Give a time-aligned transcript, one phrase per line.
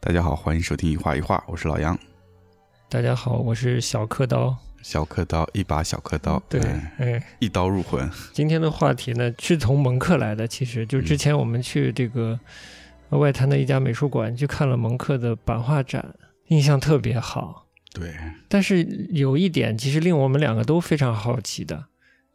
[0.00, 1.98] 大家好，欢迎收听一画一画，我是老杨。
[2.88, 4.56] 大家好，我是小刻刀。
[4.80, 8.08] 小刻刀，一把小刻刀，对，哎哎，一刀入魂。
[8.32, 12.38] 今天的话题呢是从蒙克来的，其实就之前我们去这个
[13.10, 16.14] 外滩的一家美术馆去看了蒙克的版画展，
[16.46, 17.66] 印象特别好。
[17.92, 18.14] 对，
[18.48, 21.86] 但是有一点其实令我们两个都非常好奇的，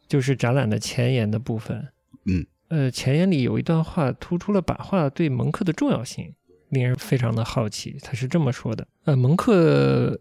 [0.06, 1.88] 就是展览的前言的部分。
[2.26, 6.34] 嗯，呃，前言里有一段话突出了版画对蒙克的重要性，
[6.74, 7.96] 令人非常的好奇。
[8.02, 10.20] 他是这么说的：呃，蒙克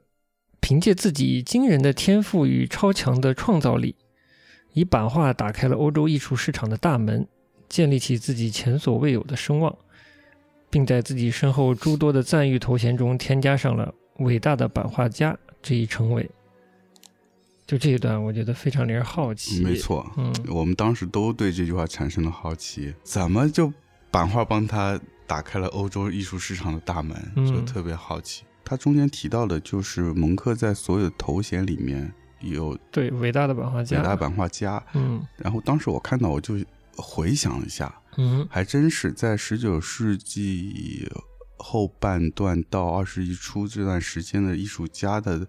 [0.61, 3.95] 凭借自己惊人的天赋与超强的创造力，
[4.73, 7.27] 以版画打开了欧洲艺术市场的大门，
[7.67, 9.75] 建立起自己前所未有的声望，
[10.69, 16.29] 并在自己身后诸多的赞誉头衔中添加上了“伟大的版画家”这一称谓。
[17.65, 19.63] 就这一段，我觉得非常令人好奇。
[19.63, 23.71] 没，错，嗯，我们当时都对这句话产生了好奇，怎么就
[24.11, 27.45] 版画帮他打开了欧洲艺术市场的大门，嗯。
[27.45, 28.43] 就特别好奇。
[28.65, 35.21] 他中间提到的就是蒙克在所有的头衔里面有对，伟大的版画家伟家，大版画家，嗯。
[35.37, 36.55] 然后当时我看到我就
[36.95, 41.09] 回想了一下，嗯还真是在十九世纪
[41.57, 45.47] 后半段到二十一初这段时间的艺术家的，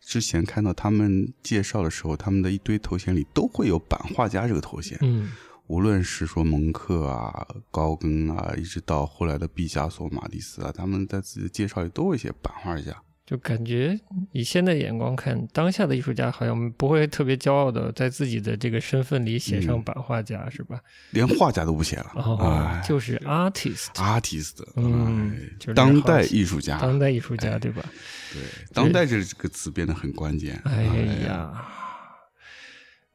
[0.00, 5.30] 之前看到他们介绍的时候，他们的一堆头衔里都会有版画家这个头衔，嗯
[5.70, 12.92] 无论是说蒙克啊、高更啊，一直到后来的毕加索、马蒂斯啊，他们在自己的介绍里都会写版画家。
[13.24, 13.96] 就感觉
[14.32, 20.80] 以现在眼光看，当下的艺术家好像不会特别骄傲的在自己的这个身份里写上嗯版画家，是吧？
[21.12, 27.84] 连画家都不写了，哦哎，就是 artist，artist，嗯哎就是当代艺术家，当代艺术家，哎对吧？
[28.32, 28.42] 对，
[28.74, 30.60] 当代这个词变得很关键。
[30.64, 30.82] 哎
[31.28, 31.64] 呀，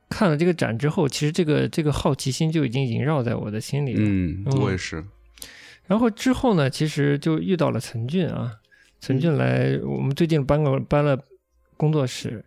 [0.10, 4.02] 看了这个展之后，其实这个这个好奇心就已经萦绕在我的心里了。
[4.02, 5.04] 嗯，嗯我也是，
[5.88, 8.52] 然后之后呢，其实就遇到了陈俊啊，
[9.02, 11.20] 陈俊来，我们最近搬个搬了
[11.76, 12.46] 工作室，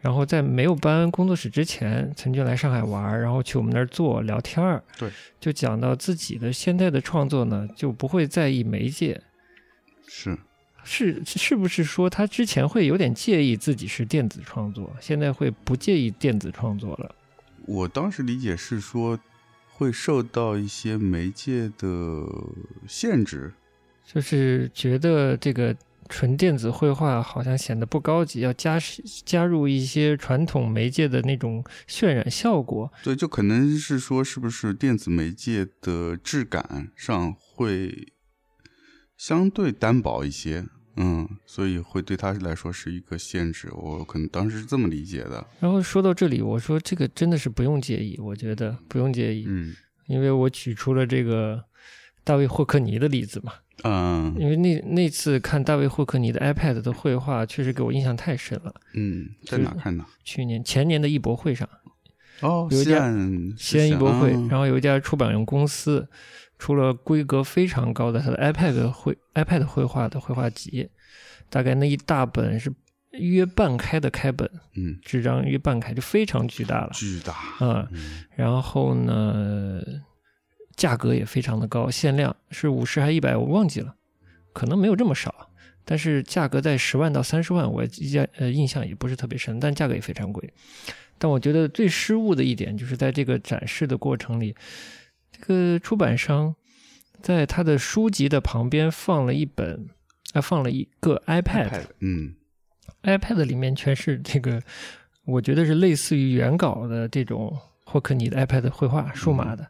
[0.00, 5.10] 然后在没有搬工作室之前，陈俊来上海玩，然后去我们那儿坐聊天儿，对，
[5.40, 9.20] 就讲到自己的现在的创作呢，就不会在意媒介，
[10.06, 10.38] 是。
[10.92, 17.14] 是是不是说他之前会有点介意自己是电子创作，现在会不介意电子创作了？
[17.66, 19.16] 我当时理解是说，
[19.68, 22.26] 会受到一些媒介的
[22.88, 23.52] 限制。
[24.04, 25.76] 就是觉得这个
[26.08, 28.76] 纯电子绘画好像显得不高级，要加
[29.24, 32.92] 加入一些传统媒介的那种渲染效果。
[33.04, 38.12] 对，就可能是说，是不是电子媒介的质感上会
[39.16, 40.66] 相对单薄一些？
[40.96, 43.68] 嗯，所以会对他来说是一个限制。
[43.72, 45.46] 我可能当时是这么理解的。
[45.60, 49.74] 然后说到这里，我说这个真的是不用介意，我觉得不用介意，嗯
[50.06, 51.64] 因为我举出了这个
[52.24, 53.52] 大卫霍克尼的例子嘛。
[53.82, 58.74] 嗯因为那那次看大卫霍克尼的 iPad 的绘画，确实给我印象太深了。
[58.92, 60.04] 嗯，在哪看的？
[60.22, 61.66] 去年前年的艺博会上，
[62.40, 66.06] 哦，西有一家安西安艺博会，嗯然后有一家出版公司
[66.60, 70.90] 出了规格非常高的它的 iPad 绘 iPad 绘画的绘画集，
[71.48, 72.70] 大概那一大本是
[73.12, 77.34] 约半开的开本，嗯，纸张约半开就非常巨大了，巨大。
[77.60, 79.80] 嗯，嗯然后呢，
[80.76, 83.96] 价格也非常的高，限量是五十还一百，我忘记了，
[84.52, 85.48] 可能没有这么少。
[85.82, 90.52] 但是价格在十万到三十万，我印呃印象也不是特别深，但价格也非常贵。
[91.18, 94.54] 但我觉得最失误的一点就是在这个展示的过程里，
[95.40, 96.54] 这个出版商
[97.22, 99.88] 在他的书籍的旁边放了一本，
[100.34, 102.34] 啊，放了一个 iPad，嗯。
[103.02, 104.60] iPad 里面全是这个，
[105.24, 109.62] 我觉得是类似于原稿的这种霍克尼的 iPad 绘画，数码的，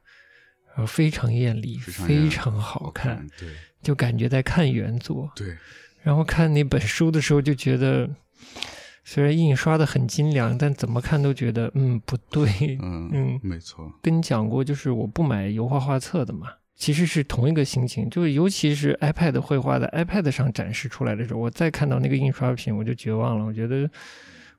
[0.71, 3.49] 然后非常艳丽，非常艳丽非常好看，，对。
[3.83, 5.31] 就感觉在看原作。
[5.37, 5.57] 对，
[6.03, 8.11] 然后看那本书的时候，就觉得
[9.13, 12.49] 虽然印刷的很精良，但怎么看都觉得嗯不对。
[12.81, 16.47] 嗯嗯没错，跟你讲过，就是我不买油画画册的嘛。
[16.77, 23.45] 其实是同一个心情，就是尤其是 iPad 绘画的 iPad 上展示出来的时候，我再看到那个印刷品，我就绝望了。
[23.45, 23.91] 我觉得，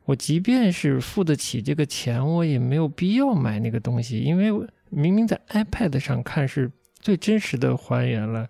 [0.03, 4.51] 我即便是付得起这个钱，我也没有必要买那个东西，因为
[4.89, 6.69] 明明在 iPad 上看是
[6.99, 8.49] 最真实的还原了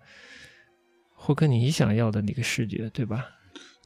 [1.13, 3.23] 霍克你想要的那个视觉，对吧？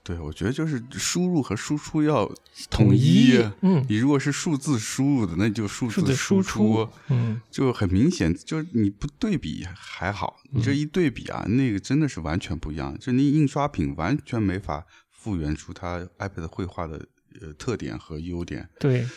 [0.05, 2.31] 对，我觉得就是输入和输出要
[2.69, 3.35] 统一。
[3.61, 12.95] 嗯，你如果是数字输入的，那就数数字输输出，嗯，就很明显，就是你不对比还好，你这一对比啊，那个真的是完全不一样。
[12.99, 17.03] 就你印刷品完全没法复原出它 iPad 绘画的
[17.41, 19.07] 呃特点和优点，对，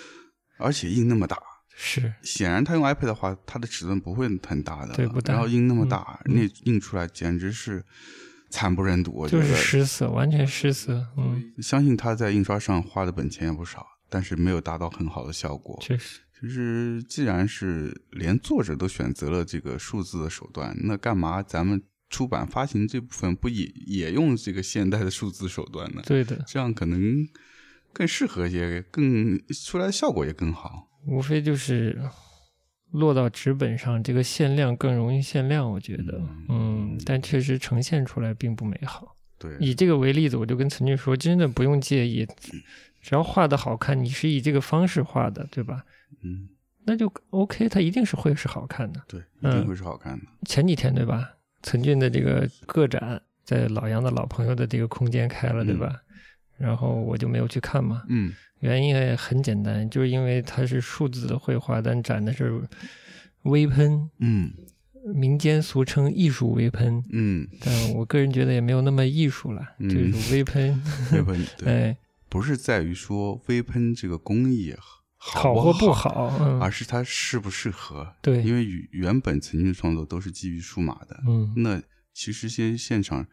[0.57, 1.37] 而且印那么大，
[1.77, 7.85] 是，显然他用 iPad 的话，它的尺寸不会很大的，对不大然后印那么大，嗯那印出来简直是
[8.51, 9.13] 惨不忍睹。
[9.13, 11.07] 我觉就是，失色，完全失色。
[11.17, 15.79] 嗯，相信他在印刷上花的本钱也不少，但是没有达到很好的效果。
[15.81, 26.03] 确实，就是既然是连作者都选择了这个数字的手段，那干嘛咱们出版发行这部分不也也用这个现代的数字手段呢？
[26.07, 27.27] 对的，这样可能
[27.93, 30.89] 更适合一些，更出来的效果也更好。
[31.07, 32.01] 无非就是
[32.91, 39.17] 落到纸本上，这个限量更容易限量，我觉得，嗯，但确实呈现出来并不美好。
[39.39, 42.27] 对，以这个为例子，我就跟陈俊说，真的不用介意，
[43.01, 45.85] 只要画的好看，你是以这个方式画的，对吧？
[46.23, 46.49] 嗯，
[46.85, 49.01] 那就 OK，它一定是会是好看的。
[49.07, 50.25] 对，一嗯定会是好看的。
[50.47, 51.31] 前几天对吧？
[51.63, 56.01] 陈俊的这个个展在老杨的老朋友的这个空间开了，对吧？
[56.59, 58.33] 然后我就没有去看嘛，嗯。
[58.61, 62.61] 原因也很简单，就是因为它是数字的绘画，但展的是
[63.43, 64.51] 微喷，嗯。
[65.15, 70.83] 民间俗称艺术微喷，嗯，但我个人觉得也没有那么艺术了，嗯这种微喷，
[71.15, 71.97] 微喷对，哎，
[72.29, 74.75] 不是在于说微喷这个工艺
[75.17, 78.13] 好不或不好，嗯，而是它适不适合。
[78.21, 78.43] 对。
[78.43, 81.55] 因为原原本曾经创作都是基于数码的，嗯。
[81.57, 81.81] 那
[82.13, 83.27] 其实现现场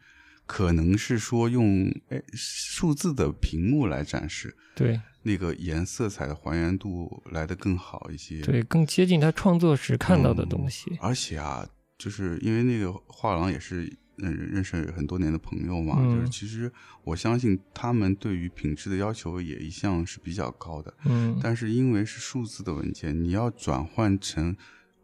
[0.46, 8.40] 可能是说用哎数字的屏幕来展示，对那个颜色彩的还原度来得更好一些。
[8.42, 16.72] 对，更接近他创作时看到的东西，而且啊，就是因为那个画廊也是嗯认识很多年的朋友嘛，嗯就是其实
[17.02, 20.94] 我相信他们对于品质的要求也一向是比较高的。
[21.04, 24.56] 嗯，但是因为是数字的文件，你要转换成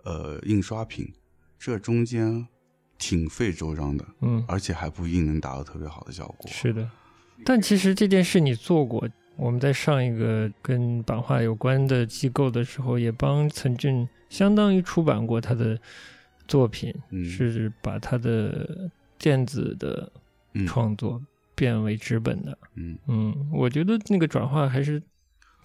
[0.04, 1.12] 呃印刷品，
[1.58, 2.46] 这中间
[3.02, 6.48] 挺费周章的，嗯，而且还不一定能达到特别好的效果。
[6.48, 6.88] 是的，
[7.44, 9.08] 但其实这件事你做过。
[9.36, 15.76] 我们在上一个跟版画有关的机构的时候，也帮陈俊相当于出版过他的
[16.46, 18.88] 作品，嗯是把他的
[19.18, 20.12] 电子的
[20.52, 21.20] 嗯创作
[21.56, 22.56] 变为纸本的。
[22.76, 25.02] 嗯，嗯，我觉得那个转化还是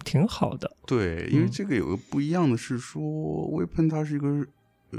[0.02, 0.74] 挺好的。
[0.86, 4.28] 对，因为嗯这个有个不一样的是说，微喷它是一个
[4.92, 4.98] 呃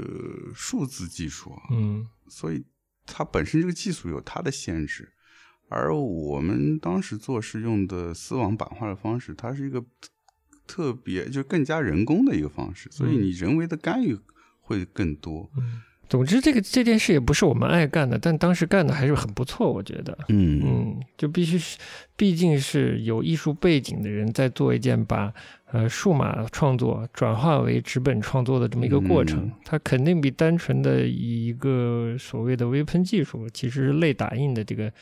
[0.54, 2.64] 数字技术啊，嗯所以
[3.04, 5.12] 它本身这个技术有它的限制，
[5.68, 9.84] 而我们当时做是用的丝网版画的方式，它是一个
[10.66, 14.16] 特特别就更加人工的一个方式，所以嗯你人为的干预
[14.60, 15.50] 会更多。
[15.58, 20.16] 嗯，总之这个这件事也不是我们爱干的，但当时干的还是很不错，我觉得。
[20.28, 21.76] 嗯嗯，就必须是，
[22.16, 25.34] 毕竟是有艺术背景的人在做一件把
[25.72, 34.92] 呃数码创作转化为纸本创作的这么一个过程，嗯它肯定比单纯的以一个所谓的微喷技术，其实是类打印的这个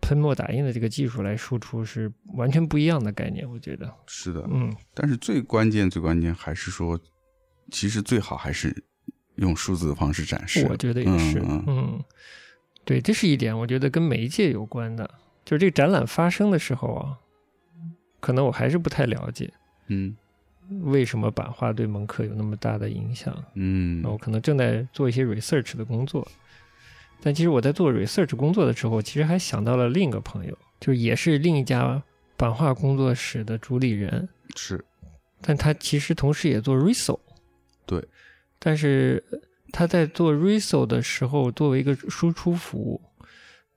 [0.00, 3.92] 喷墨打印的这个技术来输出是完全不一样的概念，我觉得。
[4.06, 7.00] 是的，嗯，但是最关键最关键还是说，
[7.72, 8.84] 其实最好还是
[9.36, 10.66] 用数字的方式展示。
[10.70, 12.04] 我觉得也是，嗯嗯，
[12.84, 15.10] 对，这是一点，我觉得跟媒介有关的，
[15.44, 17.18] 就是这个展览发生的时候啊，
[18.20, 19.52] 可能我还是不太了解
[19.88, 20.16] 嗯。
[20.82, 23.32] 为什么版画对蒙克有那么大的影响。
[23.54, 24.02] 嗯。
[24.04, 26.26] 我可能正在做一些 research 的工作，
[27.22, 32.02] 但其实我在做 research 工作的时候，其实还想到了另一个朋友，就是也是另一家
[32.36, 34.84] 版画工作室的主理人，是。
[35.40, 37.18] 但他其实同时也做 Riso。
[37.84, 38.04] 对，
[38.58, 39.38] 但是呃
[39.70, 43.00] 他在做 Riso 的时候，作为一个输出服务，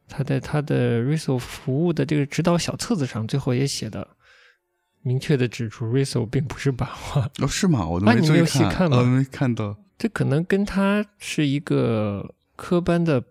[0.07, 4.07] 他在他的 Riso 服务的这个指导小册子上，最后也写的
[5.09, 7.27] 明确的指出，Riso 并不是版画。
[7.39, 7.87] 哦是吗？
[7.87, 9.75] 我都没注意细看吗哦没看到。
[9.97, 13.23] 这可能跟他是一个科班的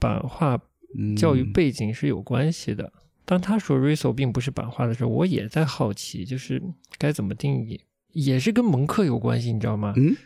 [0.00, 0.58] 版画
[0.98, 2.92] 嗯教育背景是有关系的。
[3.24, 6.60] 当他说 Riso 并不是版画的时候，我也在好奇，就是
[6.98, 7.80] 该怎么定义，
[8.12, 9.94] 也是跟蒙克有关系，你知道吗？
[9.96, 10.16] 嗯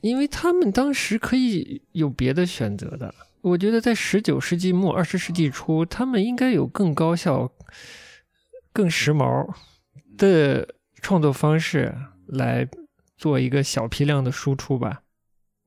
[0.00, 3.14] 因为他们当时可以有别的选择的。
[3.40, 7.50] 我觉得在十九世纪末、二十世纪初，他们应该有更高效、
[8.72, 9.48] 更时髦
[10.16, 11.94] 的创作方式
[12.26, 12.68] 来
[13.16, 15.02] 做一个小批量的输出吧。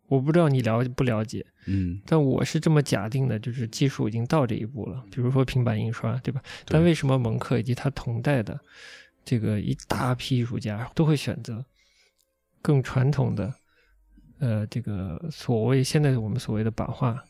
[0.07, 5.03] 我不知道你了解不了解，嗯但我是这么假定的，就是技术已经到这一步了。
[5.11, 6.41] 比如说平板印刷，对吧？
[6.65, 8.57] 对但为什么蒙克以及他同代的
[9.25, 11.65] 这个一大批艺术家都会选择
[12.61, 13.53] 更传统的，
[14.39, 17.21] 呃，这个所谓现在我们所谓的版画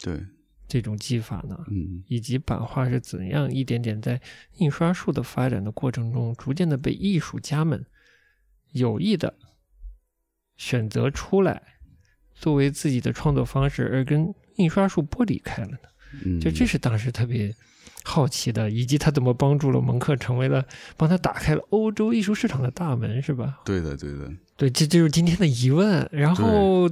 [0.00, 0.24] 对
[0.70, 1.58] 这种技法呢？
[1.68, 4.20] 嗯以及版画是怎样一点点在
[4.58, 7.84] 印刷术的发展的过程中，逐渐的被艺术家们
[8.72, 9.34] 有意的
[10.56, 11.60] 选择出来，
[12.34, 15.78] 作为自己的创作方式，而跟印刷术剥离开了呢？
[16.24, 17.54] 嗯，就这是当时特别
[18.04, 20.64] 好奇的，以及他怎么帮助了蒙克，成为了
[20.96, 23.60] 帮他打开了欧洲艺术市场的大门，是吧？
[23.64, 24.32] 对的对的。
[24.60, 26.06] 对，这就是今天的疑问。
[26.12, 26.90] 然后呃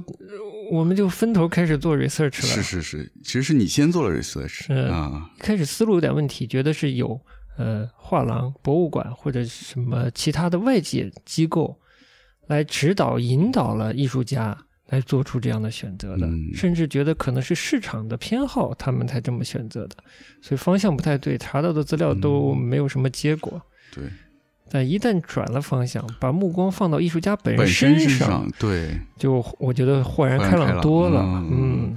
[0.71, 2.47] 我们就分头开始做 research 了。
[2.47, 7.21] 是是是，其实是你先做了 research 是啊，开始思路有点问题，觉得是有
[7.59, 11.79] 呃画廊、博物馆或者什么其他的外界机构
[12.47, 14.57] 来指导、引导了艺术家
[14.87, 19.95] 来做出这样的选择的，嗯甚至觉得可能是市场的偏好，他们才这么选择的，
[20.41, 23.61] 所以方向不太对，查到的资料都没有什么结果。
[23.93, 24.05] 对，
[24.69, 28.99] 但一旦转了方向，把目光放到艺术家本本身身身上，对。
[29.17, 31.21] 就我觉得豁然开朗朗多了。
[31.21, 31.95] 嗯嗯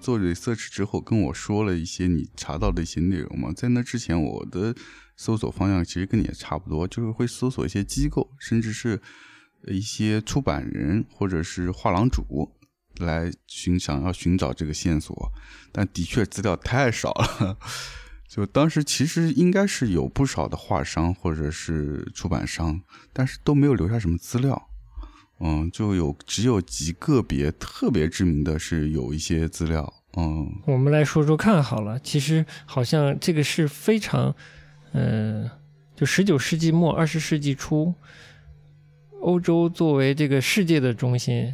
[0.00, 4.74] 做 research 之后跟我说了一些你查到的一些内容嘛，在那之前我的
[5.16, 9.00] 搜索方向其实跟你也差不多，就是会搜索一些机构，甚至是
[9.66, 12.52] 一些出版人或者是画廊主
[12.98, 15.32] 来寻想要寻找这个线索，
[15.72, 17.56] 但的确资料太少了。
[18.28, 22.80] 就当时其实应该是有不少的画商或者是出版商，
[23.12, 24.68] 但是都没有留下什么资料。
[25.40, 31.98] 嗯，就有只有极个别特别知名的是有一些资料，嗯，我们来说说看好了。
[31.98, 34.34] 其实好像这个是非常，
[34.92, 35.50] 嗯、
[35.96, 37.92] 就十九世纪末二十世纪初，
[39.20, 41.52] 欧洲作为这个世界的中心，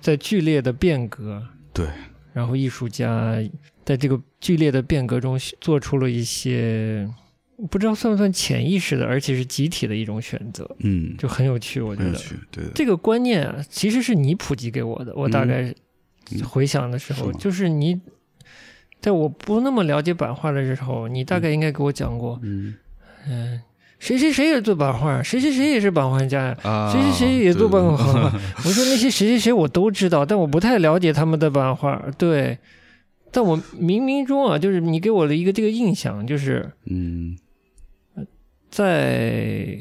[0.00, 1.88] 在剧烈的变革，对，
[2.34, 3.36] 然后艺术家
[3.84, 7.08] 在这个剧烈的变革中做出了一些
[7.70, 11.80] 不知道算不算潜意识的，而且是集体的一种选择，嗯，就很有趣。
[11.80, 15.14] 我觉得很有趣，对，这个观念啊，其实是你普及给我的。
[15.14, 15.72] 我大概
[16.32, 18.00] 嗯回想的时候，是就是你
[19.00, 22.74] 在我不那么了解版画的时候，你大概应该给我讲过，嗯
[23.28, 23.60] 嗯、
[23.98, 26.58] 谁谁谁也做版画，谁谁谁也是版画家呀。
[26.62, 28.32] 啊，谁谁谁也做版对画，
[28.64, 32.02] 我说那些谁谁谁我都知道，但我不太了解他们的版画。
[32.18, 32.58] 对，
[33.32, 37.36] 但我冥冥中啊，就是你给我的一个这个印象，就是嗯。
[38.70, 39.76] 在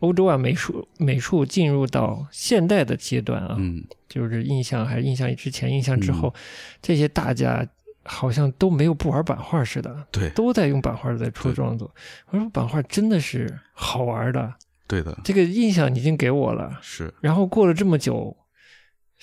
[0.00, 3.84] 欧洲啊，美术美术进入到现代的阶段啊，嗯。
[4.08, 6.32] 就是印象还是印象之前、印象之后，
[6.80, 7.66] 这些大家
[8.02, 10.30] 好像都没有不玩版画似的，对。
[10.30, 11.94] 都在用版画在出创作。
[12.30, 14.54] 我说版画真的是好玩的，
[14.86, 16.78] 对的，这个印象已经给我了。
[16.80, 17.12] 是。
[17.20, 18.36] 然后过了这么久，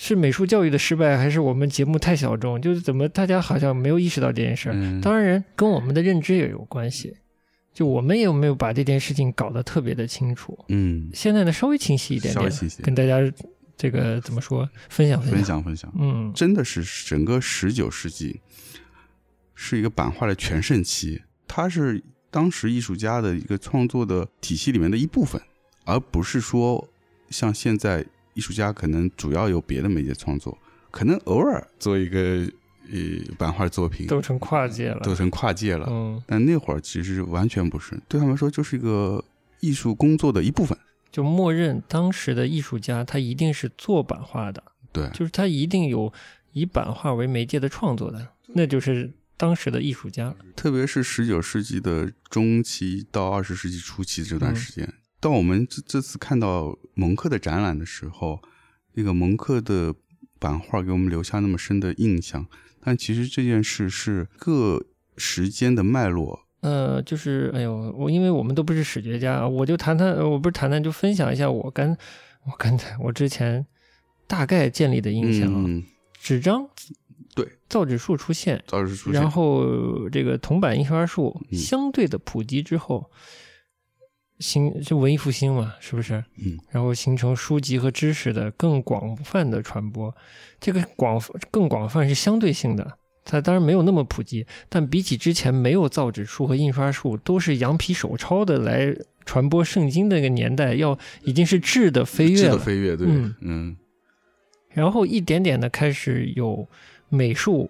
[0.03, 2.59] 是美术教育的失败，还是我们节目太小众？
[2.59, 4.73] 就是怎么大家好像没有意识到这件事儿？
[4.75, 7.15] 嗯当然跟我们的认知也有关系。
[7.71, 10.57] 就我们有没有把这件事情搞得特别的清楚？
[10.69, 13.19] 嗯，现在呢，稍微清晰一点点，稍微清晰跟大家
[13.77, 15.45] 这个怎么说分享分享。
[15.45, 18.41] 享分享，嗯，真的是整个十九世纪
[19.53, 25.39] 是一个版画的全盛期，它是当时艺术家的一个创作的体系里面的一部分，
[25.85, 26.89] 而不是说
[27.29, 28.03] 像现在
[28.41, 30.57] 艺术家可能主要有别的媒介创作，
[30.89, 32.43] 可能偶尔做一个
[32.89, 32.97] 呃
[33.37, 34.99] 版画作品，都成跨界了。
[35.01, 35.85] 都成跨界了。
[35.91, 39.23] 嗯，但那会儿其实完全不是，对他们说就是一个
[39.59, 40.75] 艺术工作的一部分。
[41.11, 46.11] 就默认当时的艺术家他一定是做版画的，对，就是他一定有
[46.51, 50.33] 以版画为媒介的创作的，那就是当时的艺术家。
[50.55, 58.41] 特别是十九世纪的中期到二十世纪初期这嗯段时间，当我们这这次看到蒙克的展览的时候，
[58.93, 59.95] 那个蒙克的
[60.39, 62.45] 版画给我们留下那么深的印象，
[62.81, 64.83] 但其实这件事是各
[65.15, 66.47] 时间的脉络。
[66.61, 71.95] 呃，就是哎呦，我因为我们都不是史学家，我就谈谈，呃我不是谈谈，就分享一下我刚
[72.45, 73.65] 我刚才我之前
[74.27, 75.63] 大概建立的印象啊。
[75.67, 75.83] 嗯，
[76.19, 76.67] 纸张
[77.33, 83.09] 对，造纸术出现，早日出现，然后这个铜版印刷术嗯相对的普及之后，
[84.41, 86.23] 形就文艺复兴嘛，是不是？
[86.37, 90.13] 嗯，然后形成书籍和知识的更广泛的传播。
[90.59, 91.21] 这个广
[91.51, 98.93] 更广泛是相对性的，它当然没有那么普及，但比起之前没有造纸术和印刷术，都是羊皮手抄的来
[99.23, 102.57] 传播圣经的那个年代，要已经是质的飞跃质的了。
[102.57, 103.77] 飞跃，对，嗯嗯
[104.69, 106.67] 然后一点点的开始有
[107.09, 107.69] 美术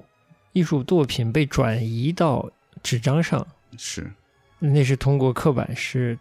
[0.54, 2.50] 艺术作品被转移到
[2.84, 3.46] 纸张上，
[3.78, 4.12] 是
[4.60, 6.18] 那是通过刻板式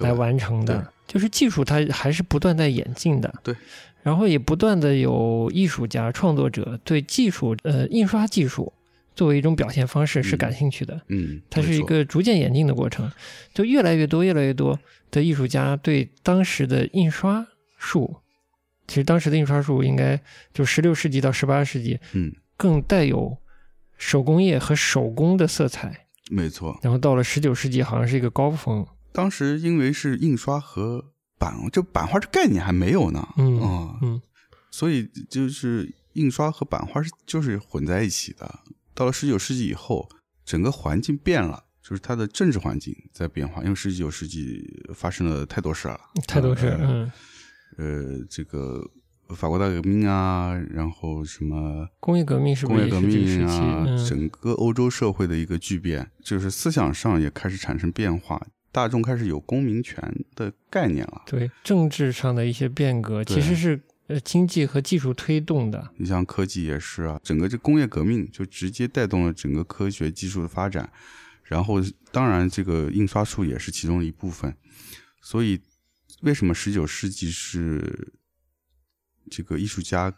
[0.00, 0.92] 来完成的。
[1.06, 3.54] 就是技术它还是不断在演进的，对。
[4.02, 8.72] 然后也不断的有艺术家创作者对技术呃印刷技术
[9.14, 13.10] 作为一种表现方式是嗯感兴趣的，嗯，它是一个逐渐演进的过程，
[13.54, 14.78] 就越来越多越来越多
[15.10, 17.46] 的艺术家对当时的印刷
[17.78, 18.16] 术。
[18.88, 20.20] 其实当时的印刷术应该
[20.52, 23.36] 就十六世纪到十八世纪，嗯，更带有
[23.96, 26.06] 手工业和手工的色彩。
[26.30, 26.78] 没错。
[26.82, 28.86] 然后到了十九世纪，好像是一个高峰。
[29.16, 31.02] 当时因为是印刷和
[31.38, 34.20] 版，这版画这概念还没有呢，嗯啊嗯
[34.70, 38.60] 所以就是印刷和版画是就是混在一起的。
[38.94, 40.06] 到了十九世纪以后，
[40.44, 44.62] 整个环境变了，就是它的政治环境在变化，因为十九世纪
[44.94, 46.66] 发生了太多事儿了，太多事。
[46.66, 47.12] 呃嗯
[47.78, 48.82] 呃，这个
[49.34, 53.00] 法国大革命啊，然后什么工业革命是不工业革？
[53.00, 58.40] 命啊，嗯，整个欧洲社会的一个巨变，就是思想上也开始产生变化，
[58.76, 59.96] 大众开始有公民权
[60.34, 61.22] 的概念了。
[61.24, 65.90] 对，政治上的一些变革其实是呃经济和技术推动的。
[65.96, 70.92] 你像科技也是啊，整个这工业革命就直接带动了整个科学技术的发展，
[71.44, 71.76] 然后
[72.12, 74.54] 当然这个印刷术也是其中的一部分。
[75.22, 75.58] 所以
[76.20, 78.12] 为什么十九世纪是
[79.30, 80.14] 这个艺术家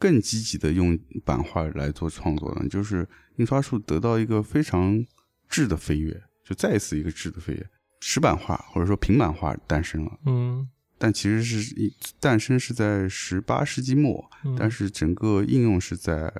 [0.00, 2.68] 更积极的用版画来做创作呢？
[2.68, 5.06] 就是印刷术得到一个非常
[5.48, 7.70] 质的飞跃，就再一次一个质的飞跃，
[8.06, 10.18] 石版画或者说平板画诞生了。
[10.26, 10.68] 嗯，
[10.98, 16.30] 但其实是一诞生是在十八世纪末，嗯但是整个应用是在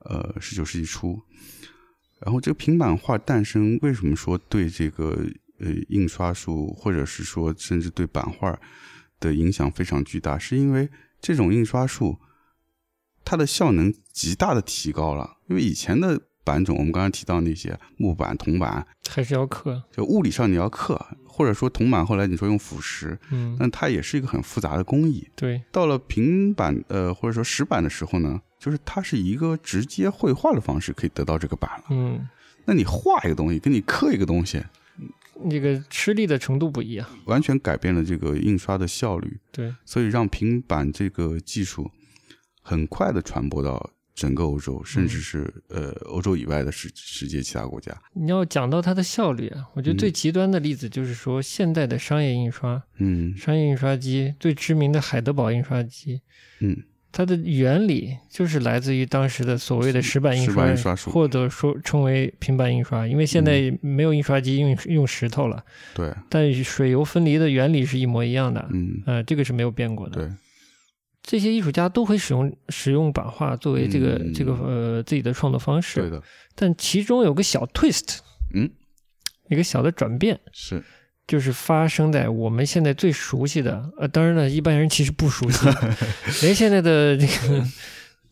[0.00, 1.22] 呃十九世纪初。
[2.18, 5.24] 然后这个平板画诞生，为什么说对这个
[5.60, 8.58] 呃印刷术，或者是说甚至对版画
[9.20, 10.36] 的影响非常巨大？
[10.36, 10.90] 是因为
[11.20, 12.18] 这种印刷术
[13.24, 19.82] 它的效能极大的提高了，因为以前的版种，我们刚才提到那些木板、铜板，还是要刻。
[19.92, 25.28] 就物理上你要刻，或者说铜板后来你说用腐蚀，嗯，但它也是一个很复杂的工艺。
[25.36, 31.84] 对，到了平板呃或者说石板的时候呢，就是它是一个直接绘画的方式可以得到这个板了。
[31.90, 32.26] 嗯，
[32.64, 34.62] 那你画一个东西，跟你刻一个东西，
[35.44, 37.06] 那个吃力的程度不一样。
[37.26, 41.90] 完全改变了这个印刷的效率，对，所以让平板这个技术
[42.62, 47.96] 很快的传播到整个欧洲，甚至是呃欧洲以外的世世界其他国家。
[48.14, 50.12] 你要讲到它的效率啊，我觉得最嗯。
[50.12, 53.32] 极端的例子就是说，现代的商业印刷，嗯。
[53.36, 56.20] 商业印刷机最知名的海德堡印刷机，
[56.58, 56.76] 嗯，
[57.12, 65.64] 它的原理就是来自于当时的所谓的石板印石刷，板印刷术或者说称为平板印刷，因为现在没有印刷机用用石头了，
[65.94, 69.00] 对，但水油分离的原理是一模一样的，嗯。
[69.06, 70.16] 呃，这个是没有变过的。
[70.16, 70.28] 对，
[71.28, 74.32] 这些艺术家都会使用使用版画作为这个、嗯。
[74.32, 76.22] 这个呃自己的创作方式，对的，
[76.54, 78.20] 但其中有个小 twist，
[78.54, 78.70] 嗯，
[79.50, 80.82] 一个小的转变，是。
[81.26, 85.68] 就是发生在我们现在最熟悉的，呃，当然了，一般人其实不熟悉，
[86.40, 87.62] 连现在的这个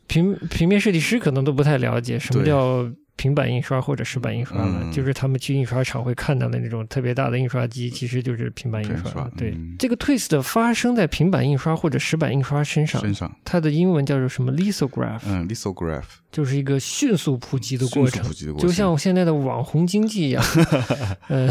[0.07, 9.29] 平平面设计师可能都不太了解什么叫平板印刷或者石板印刷了，嗯就是他们去印刷厂会看到的那种特别大的印刷机，其实就是平板印刷。
[9.37, 18.33] 对，嗯这个 twist 发生在平板印刷或者石板印刷身上，身上，它的英文叫做什么 lithograph，、嗯，lithograph 就是一个迅速普及的过程普。
[18.33, 20.45] 及的过程，就像现在的网红经济一样，
[21.29, 21.49] 呃，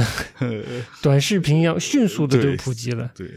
[1.02, 3.28] 短视频一样，迅速的就普及了，对，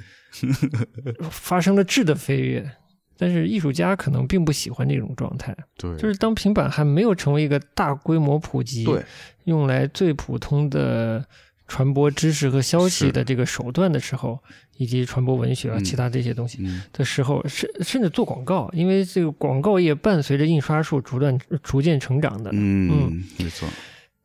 [1.30, 2.70] 发生了质的飞跃。
[3.18, 9.04] 但是艺术家可能并不喜欢这种状态，对，就是当平板还没有成为一个大规模普及，对，
[9.44, 11.26] 用来最普通的
[11.66, 14.38] 传播知识和消息的这个手段的时候，
[14.76, 23.68] 以及传播文学啊、嗯其他这些东西嗯，的时候，甚甚至做广告，因为这个广告业伴随着印刷术逐渐逐渐成长的，嗯，没错，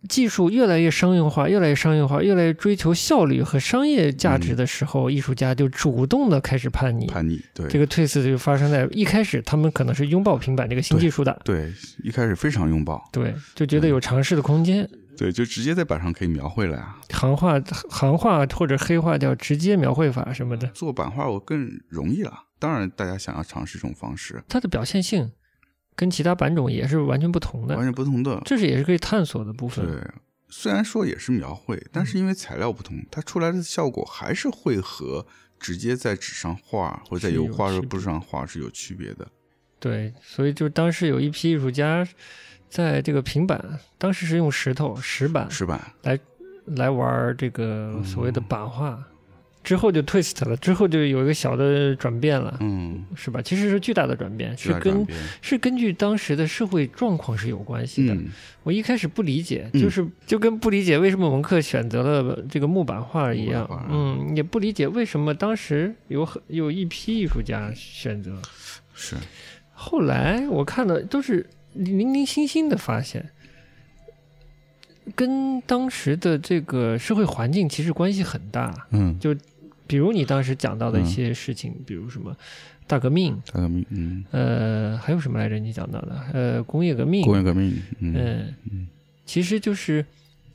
[0.09, 7.07] 技术越来越商用化，越来越商业化，越来越追求效率和商业价值的时候，艺术家就主动的开始叛逆。
[7.07, 11.71] 叛逆，对，这个 twist 就发生在一开始，他们可能是拥抱平板这个新技术的，对，
[12.03, 14.89] 一开始非常拥抱，对，就觉得有尝试的空间。
[15.15, 16.95] 对，就直接在板上可以描绘了呀。
[17.11, 25.31] 行话行话或者黑话叫直接描绘法什么的，做版画我更容易了，当然大家想要尝试这种方式，它的表现性
[25.95, 28.41] 跟其他版种也是完全不同的完，全不同的。
[28.45, 29.85] 这是也是可以探索的部分。
[29.85, 30.01] 对，
[30.49, 35.25] 虽然说也是描绘，但是因为材料不同，它出来的效果还是会和
[35.59, 39.27] 直接在纸上画或者在油画或布上画是有区别的。
[39.79, 42.07] 对，所以就当时有一批艺术家
[42.69, 45.79] 在这个平板，当时是用石头石板石板，
[46.65, 49.03] 来玩这个所谓的版画，
[49.63, 53.41] 之后就 twist 了，之后就有一个小的转变了，嗯，是吧？
[53.41, 55.07] 其实是巨大的转变，是跟
[55.41, 58.13] 是根据当时的社会状况是有关系的。
[58.13, 58.27] 嗯，
[58.63, 68.41] 我一开始不理解，嗯就是就跟不理解为什么蒙克选择了这个木板画一样嗯，也不理解为什么当时有很有一批艺术家选择。
[68.93, 69.15] 是，
[69.71, 73.29] 后来我看到都是零零星星的发现，
[75.15, 78.87] 跟当时的这个社会环境其实关系很大。
[78.91, 79.17] 嗯，
[79.93, 81.05] 比如你当时讲到的一嗯。
[81.05, 82.35] 些事情，比如什么
[82.87, 85.59] 大革命，大革命，嗯，呃，还有什么来着？
[85.59, 88.87] 你讲到的，呃，工业革命，工业革命，嗯，嗯嗯，
[89.23, 90.03] 其实就是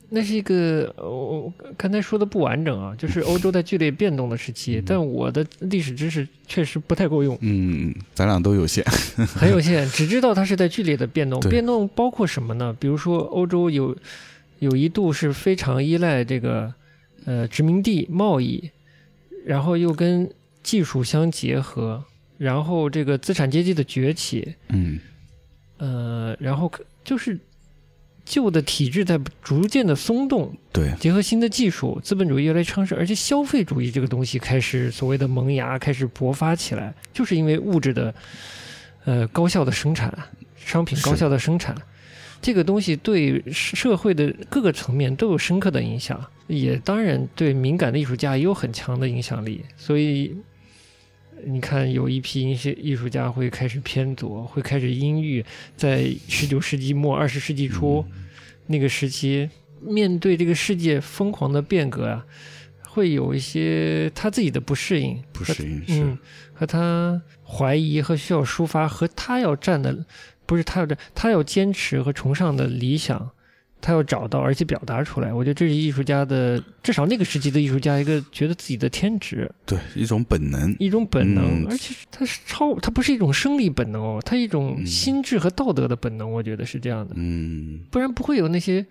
[0.09, 8.83] 那是一个呃我我刚才说的不完整啊，就是欧洲在剧烈变动的时期， 但我的历史知识确实不太够用，嗯，咱俩都有限，
[9.39, 11.39] 很有限，只知道它是在剧烈的变动。
[11.49, 12.75] 变动包括什么呢？
[12.77, 13.95] 比如说欧洲有
[14.59, 16.73] 有一度是非常依赖这个
[17.25, 18.69] 呃殖民地贸易，
[19.45, 20.29] 然后又跟
[20.61, 22.03] 技术相结合，
[22.37, 24.99] 然后这个资产阶级的崛起，嗯。
[25.77, 27.39] 呃，然后可就是
[28.25, 38.13] 旧的体制在逐渐的松动，对，结合新的技术，资本主义越来越昌盛，而且消费主义这个东西开始所谓的萌芽，开始勃发起来，就是因为物质的
[39.05, 40.13] 呃高效的生产，
[40.57, 41.73] 商品高效的生产，
[42.41, 50.35] 这个东西对社会的各个层面都有深刻的影响，也当然对敏感的艺术家也有很强的影响力，所以。
[51.45, 55.41] 你看，有一批一些艺术家会开始偏左，会开始阴郁。
[55.77, 58.03] 在十九世纪末、二十世纪初、
[58.67, 62.25] 那个时期，面对这个世界疯狂的变革啊，
[62.81, 66.19] 会有一些他自己的不适应，不适应是嗯，
[66.53, 70.05] 和他怀疑和需要抒发，和他要站的
[70.45, 73.31] 不是他要站，他要坚持和崇尚的理想，
[73.81, 75.33] 他要找到而且表达出来。
[75.33, 81.67] 我觉得这是艺术家的，至少那个时期的艺术家一个觉得自己的天职，对一种本能，一种本能，嗯。
[81.69, 87.85] 而且它是超，它不是一种生理本能哦，它一种嗯心智和道德的本能，我觉得是这样的，嗯。
[87.89, 88.85] 不然不会有那些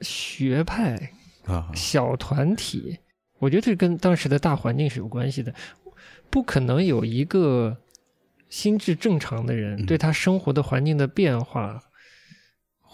[0.00, 1.12] 学派、
[1.46, 2.98] 啊，小团体。
[3.38, 5.54] 我觉得这跟当时的大环境是有关系的，
[6.28, 7.76] 不可能有一个
[8.48, 9.86] 心智正常的人嗯。
[9.86, 11.80] 对他生活的环境的变化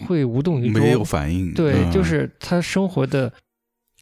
[0.05, 3.33] 会无动于衷，没有反应，对，嗯就是他生活的，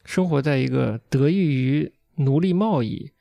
[0.04, 3.12] 生活在一个得益于奴隶贸易、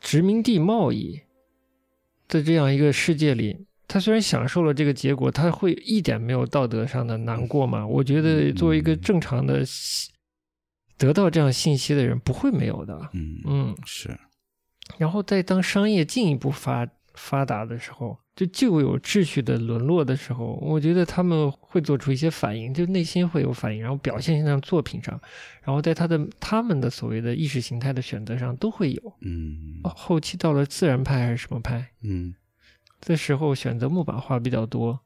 [0.00, 1.20] 殖民地贸易
[2.28, 7.86] 的这样一个世界里，他虽然享受了这个结果，他会一点没有道德上的难过吗？
[7.86, 10.12] 我觉得作为一个正常的信
[10.98, 13.10] 得到这样信息的人，不会没有的。
[13.12, 14.18] 嗯嗯，是
[14.98, 16.86] 然后在当商业进一步发
[17.16, 25.20] 发达的时候，就就有秩序的沦落的时候，我觉得他们会做出一些反应，就内心会有反应，然后表现上作品上，
[25.62, 29.12] 然后在他的他们的所谓的意识形态的选择上都会有。
[29.22, 32.34] 嗯哦后期到了自然派还是什么派嗯
[33.00, 35.00] 的时候，选择木板画比较多，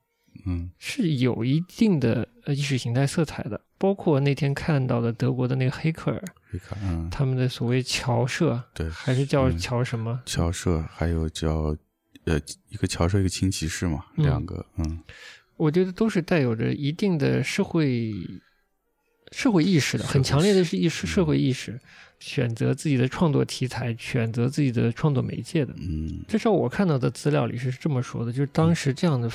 [0.46, 3.60] 嗯是有一定的呃意识形态色彩的。
[3.78, 10.20] 包括那天看到的德国的那个黑克尔，可以看，嗯，他们的所谓侨社，对，还是叫嗯侨什么？
[10.26, 11.74] 侨社还有叫
[12.24, 14.24] 呃一个侨社一个轻骑士嘛，嗯。
[14.24, 15.00] 两个，嗯。
[15.56, 18.12] 我觉得都是带有着一定的社会
[19.30, 20.90] 社会意识的，很强烈的是意嗯。
[20.90, 21.78] 识社会意识，
[22.18, 25.74] 选择自己的创作题材，选择自己的创作媒介的。
[25.78, 26.24] 嗯。
[26.26, 29.30] 至少我看到的资料里是这么说的，就是当时这样的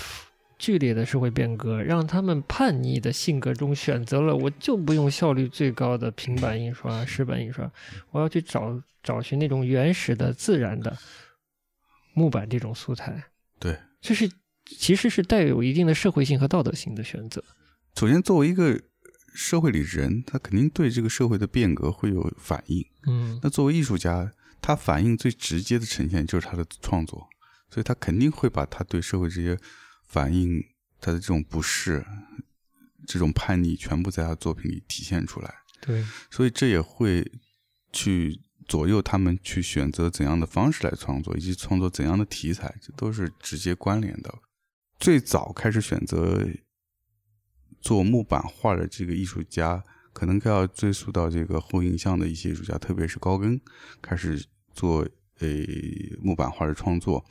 [0.58, 7.70] 剧烈的社会变革，让他们叛逆的性格中选择了，我就不用效率最高的平板印刷、石板印刷，
[8.12, 10.98] 我要去找找寻那种原始的、自然的
[12.16, 13.24] 木板这种素材。
[13.60, 14.28] 对，这是
[14.66, 17.44] 其实是带有一定的社会性和道德性的选择。
[17.96, 18.82] 首先作为一个
[19.34, 22.84] 社会里人，他肯定对这个社会的变革会有反应。
[23.06, 27.28] 嗯那作为艺术家，他反应最直接的呈现就是他的创作，
[27.70, 29.58] 所以他肯定会把他对社会这些
[30.08, 30.64] 反应、
[31.00, 32.04] 他的这种不适、
[33.06, 35.54] 这种叛逆，全部在他作品里体现出来。
[35.82, 37.32] 对，所以这也会
[37.94, 44.34] 去左右他们去选择怎样的方式来创作，以及创作怎样的题材，这都是直接关联的。
[45.00, 46.48] 最早开始选择
[47.82, 53.60] 做木板画的这个艺术家，可能要追溯到这个后印象的一些艺术家，特别是高更
[54.02, 55.08] 开始做
[55.40, 55.48] 呃
[56.22, 57.24] 木板画的创作。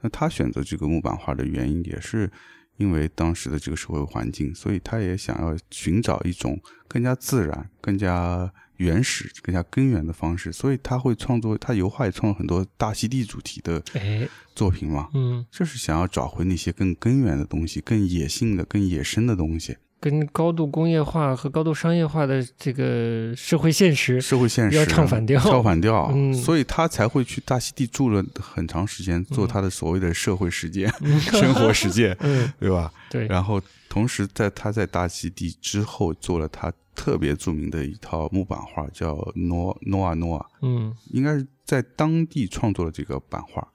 [0.00, 2.32] 那他选择这个木板画的原因，也是
[2.78, 30.92] 因为当时的这个社会环境，所以他也想要寻找一种更加自然、更加原始、更加根源的方式，所以他会创作，他油画也创作很多大溪地主题的哎，作品嘛，嗯，就是想要找回那些更根源的东西、更野性的、更野生的东西，跟高度工业化和高度商业化的这个社会现实，社会现实要唱反调唱反调，嗯所以他才会去大溪地住了很长时间，做他的所谓的社会实践、
[31.30, 32.92] 生活实践， 嗯，对吧？
[33.08, 33.62] 对，然后
[33.92, 40.96] 同时在他在大溪地之后做了他特别著名的一套木板画，叫诺诺瓦诺瓦，嗯。
[41.10, 43.68] 应该是在当地创作了这个版画，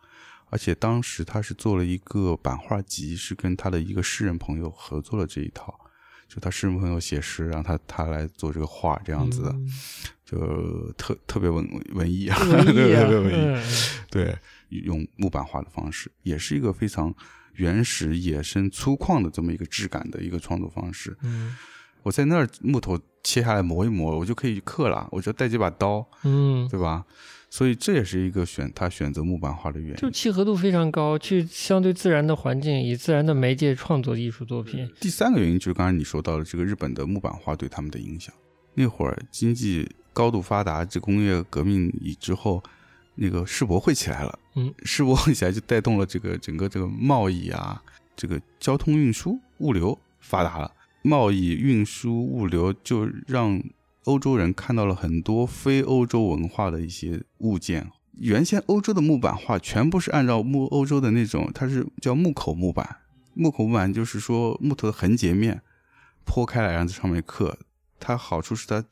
[0.50, 5.80] 而且当时他是做了一个版画集，是跟他的一个诗人朋友合作了这一套，
[6.28, 9.44] 就他诗人朋友写诗，让他他来做这个画，这样子。
[9.44, 9.70] 的，嗯。
[10.26, 13.64] 就特特别文文艺啊， 特别文艺，嗯。
[14.10, 14.36] 对，
[14.70, 17.14] 用木板画的方式，也是一个非常
[17.58, 21.16] 原始、野生、粗犷的这么一个质感的一个创作方式。
[21.22, 21.56] 嗯
[22.04, 27.04] 我在那儿木头切下来磨一磨，我就可以刻了，我就带几把刀，嗯，对吧？
[27.50, 29.96] 所以这也是一个选他选择木板画的原因。
[29.98, 34.90] 就契合度非常高，去相对自然的环境，以自然的媒介创作艺术作品。
[35.02, 38.34] 第三个原因就是刚才你说到的这个日本的木板画对他们的影响。
[38.74, 42.64] 那会儿经济高度发达，这工业革命以之后，
[43.16, 47.80] 那个世博会起来了，嗯，世博会起来就带动了这个 整个这个贸易啊，
[48.16, 50.72] 这个交通运输、物流发达了，
[51.04, 53.62] 贸易、运输、物流就让
[54.06, 57.92] 欧洲人看到了很多非欧洲文化的一些物件。
[58.14, 62.98] 原先欧洲的木板画全部是按照木欧洲的那种，它是叫木口木板。
[63.36, 65.62] 木口木板就是说木头的横截面
[66.26, 67.60] 剖开来，然后在上面刻。
[68.00, 68.84] 它好处是它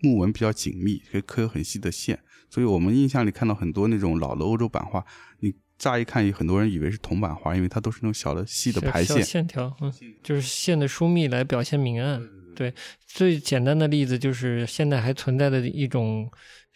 [0.00, 2.20] 木纹比较紧密，可以刻很细的线。
[2.50, 5.04] 所以我们印象里看到很多那种老的欧洲版画，
[5.40, 9.22] 你乍一看，很多人以为是铜版画，因为它都是那种小的细的排线。
[9.22, 12.20] 线条，嗯，就是线的疏密来表现明暗。
[12.56, 12.74] 对，
[13.06, 16.28] 最简单的例子就是现在还存在的一种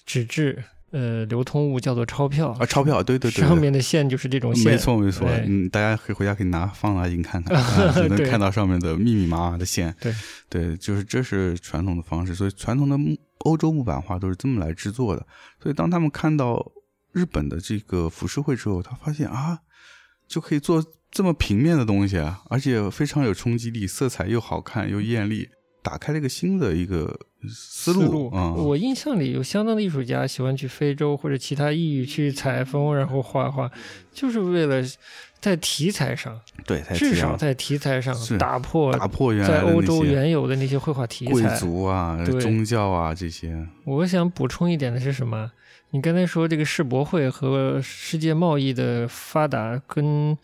[0.06, 2.50] 纸质呃流通物，叫做钞票。
[2.60, 7.56] 啊，钞票，对对对，上面的线就是这种线，没错没错，嗯，大家可以回家可以拿放大镜看看，
[7.96, 9.92] 就能看到上面的密密麻麻的线。
[10.00, 10.14] 对。
[10.48, 15.26] 对，就是这是传统的方式，所以传统的木欧洲木板画都是这么来制作的。
[15.62, 16.72] 所以当他们看到
[17.12, 19.60] 日本的这个浮世绘之后，他发现啊，
[20.26, 25.48] 就可以做这么平面的东西啊，而且非常有冲击力，色彩又好看又艳丽。
[25.82, 28.52] 打开了一个新的一个思路啊！
[28.52, 33.70] 我印象里有相当的艺术家喜欢去非洲或者其他异域去采风，然后画画，
[34.12, 34.82] 就是为了
[35.40, 43.66] 在题材上，对，至少在题材上打破打破原来在欧洲原有的那些绘画题材，贵族啊、宗教啊这些。
[43.84, 45.50] 我想补充一点的是什么？
[45.90, 50.36] 你刚才说这个世博会和世界贸易的发达跟。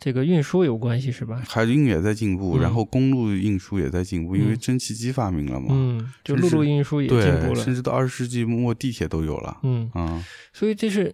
[0.00, 1.42] 这个运输有关系是吧？
[1.48, 5.66] 海运也在进步，然后公路运输也在进步，因为蒸汽机发明了嘛。
[5.70, 9.58] 嗯，就陆路运输也进步了，甚至到二十世纪末，地铁都有了。
[9.64, 11.12] 嗯啊，所以这是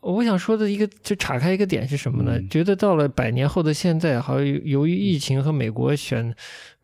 [0.00, 2.38] 我想说的一个，就岔开一个点是什么呢？
[2.48, 6.34] 觉得到了百年后的现在，好像由于疫情和美国选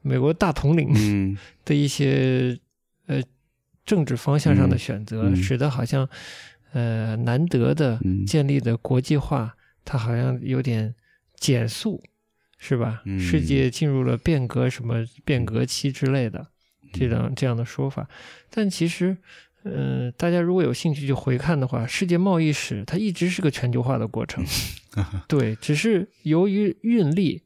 [0.01, 2.59] 美国大统领的一些
[3.07, 3.23] 呃
[3.85, 6.09] 政治方向上的选择，使得好像
[6.73, 9.55] 呃难得的建立的国际化。
[9.85, 10.95] 它好像有点
[11.37, 12.03] 减速，
[12.59, 13.03] 是吧？
[13.19, 16.47] 世界进入了变革，什么变革期之类的，
[16.93, 18.09] 这样这样的说法。
[18.51, 19.17] 但其实，
[19.65, 24.45] 呃，大家如果有兴趣去回看的话，世界贸易史它一直是个全球化的过程。
[25.27, 27.43] 对，只是由于运力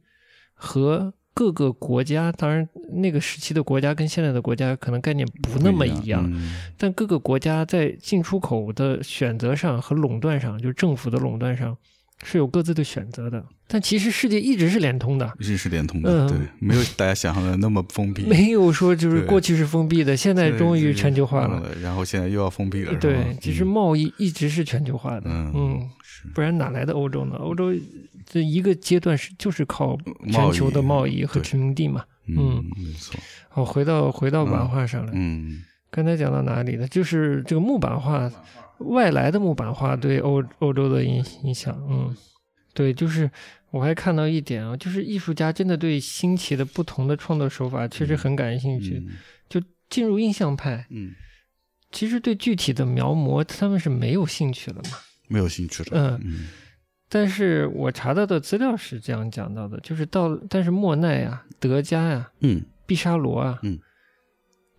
[0.52, 6.30] 和各个国家，当然那个时期的国家跟现在的国家可能概念不那么一样，
[6.76, 11.76] 但各个国家在进出口的选择上和垄断上，就是政府的垄断上。
[12.24, 25.88] 是有各自的选择的，但其实世界一直是连通的，一直是连通的，嗯对，没有大家想象的那么封闭， 没有说就是过去是封闭的，现在终于全球化了，然后现在又要封闭了，对，其实贸易一直是全球化的，嗯，
[26.34, 27.36] 不然哪来的欧洲呢？
[27.36, 27.72] 欧洲
[28.24, 29.96] 这一个阶段是就是靠
[30.32, 33.20] 全球的贸易和殖民地嘛，嗯，没错。
[33.48, 35.62] 好，回到回到文化上来，嗯，
[35.96, 36.86] 刚才讲到哪里了？
[36.86, 38.30] 就是这个木板画。
[38.80, 42.14] 外来的木板画对欧欧洲的影影响，嗯，
[42.74, 43.30] 对，就是
[43.70, 49.02] 我还看到一点啊，就是艺术家真的对新奇的不同的创作手法确实很感兴趣，
[49.48, 51.12] 就进入印象派，嗯，
[51.90, 56.48] 其实对具体的描摹他们是没有兴趣了嘛，没有兴趣了，嗯，
[57.08, 63.78] 但是我查到的资料是这样讲到的，就是到但是莫奈啊、德加呀、嗯、毕沙罗啊，嗯。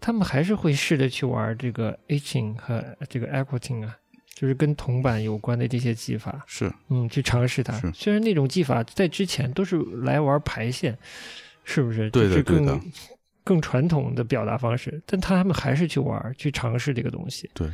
[0.08, 3.94] 他们还是会试着去玩这个 etching 和这个 Equiting 啊，
[4.34, 6.42] 就是跟铜板有关的这些技法。
[6.48, 7.78] 是，嗯，去尝试它。
[7.94, 10.98] 虽然那种技法在之前都是来玩排线，
[11.66, 12.10] 是不是？
[12.10, 12.80] 对的，对的。
[13.44, 17.52] 更传统的表达方式，但他们还是去玩，去尝试这个东西。
[17.54, 17.70] 对，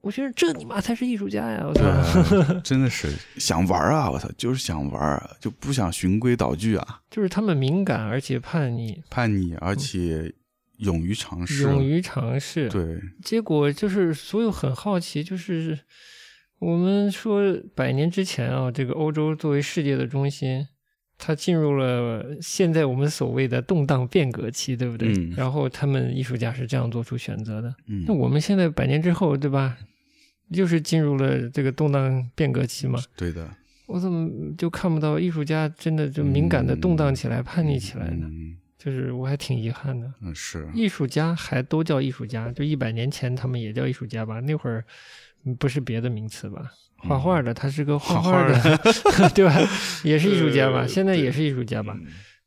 [0.00, 1.64] 我觉得这你妈才是艺术家呀！
[1.64, 4.10] 我操， 真的是想玩啊！
[4.10, 7.00] 我操，就是想玩，就不想循规蹈矩啊。
[7.08, 10.34] 就是他们敏感而且叛逆，叛逆而且。
[10.78, 15.78] 勇于尝试，勇于尝试，对，结果就是所有很好奇，就是
[16.58, 20.66] 我们说百年之前啊，这个欧洲作为世界的中心，
[21.18, 25.08] 它进入了现在我们所谓的动荡变革期，对不对？
[25.08, 25.32] 嗯。
[25.36, 27.74] 然后他们艺术家是这样做出选择的。
[27.86, 28.04] 嗯。
[28.06, 29.78] 那我们现在百年之后，对吧？
[30.50, 33.02] 又是进入了这个动荡变革期嘛？
[33.16, 33.48] 对的。
[33.86, 38.28] 我怎么就看不到艺术家真的就敏感的动荡起来、叛逆起来呢？
[38.86, 44.38] 就是我还挺遗憾的，嗯，是艺术家还都叫艺术家，就一百年前他们也叫艺术家吧？
[44.38, 44.84] 那会儿
[45.58, 46.70] 不是别的名词吧？
[46.98, 48.78] 画画的他是个画画的，
[49.34, 49.56] 对吧？
[50.04, 50.86] 也是艺术家吧？
[50.86, 51.98] 现在也是艺术家吧？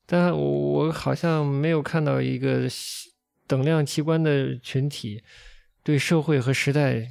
[0.05, 2.69] 但我好像没有看到一个
[3.45, 5.21] 等量齐观的群体
[5.83, 7.05] 对社会和时代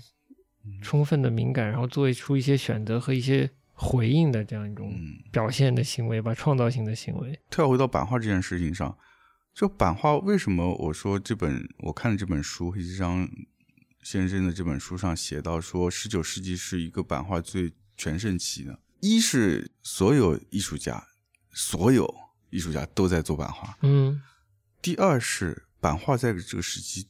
[0.80, 4.90] 充分的敏感，然后做出一些选择和一些回应的这样一种
[5.30, 7.38] 表现的行为吧，创造性的行为。
[7.50, 8.96] 跳回到版画这件事情上。
[9.58, 13.28] 就版画为什么我说这本我看的这本书，黑石章
[14.04, 18.78] 先生的这本书上写到说，十九世纪是一个版画最全盛期呢。
[19.00, 21.08] 一是所有艺术家，
[21.50, 22.14] 所有
[22.50, 23.76] 艺术家都在做版画。
[23.82, 24.22] 嗯
[24.80, 27.08] 第二是版画在这个时期，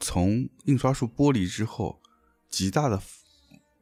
[0.00, 2.02] 从印刷术剥离之后，
[2.48, 3.00] 极大的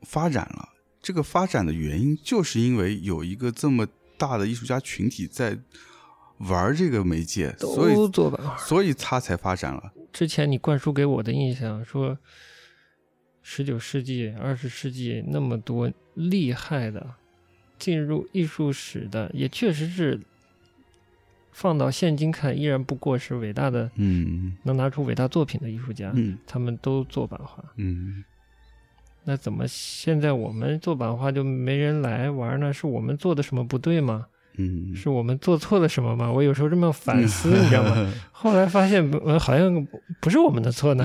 [0.02, 0.68] 发展了。
[1.00, 5.58] 这个发展的原因，就是因为有一个这么大的艺术家群体在
[6.38, 8.56] 玩这个媒介，所都以做版画。
[8.56, 9.92] 所以它才发展了。
[10.12, 12.16] 之前你灌输给我的印象说，
[13.42, 17.14] 十九世纪、二十世纪那么多厉害的
[17.78, 20.20] 进入艺术史的，也确实是
[21.52, 27.64] 放到现今看依然不过是伟大的，嗯能拿出伟大作品的艺术家，嗯他们都做版画。
[27.76, 28.24] 嗯，
[29.24, 32.72] 那怎么现在我们做版画就没人来玩呢？
[32.72, 34.26] 是我们做的什么不对吗？
[34.58, 36.30] 嗯，是我们做错了什么吗？
[36.30, 38.12] 我有时候这么反思，你知道吗？
[38.32, 41.04] 后来发现，呃，好像不不是我们的错呢。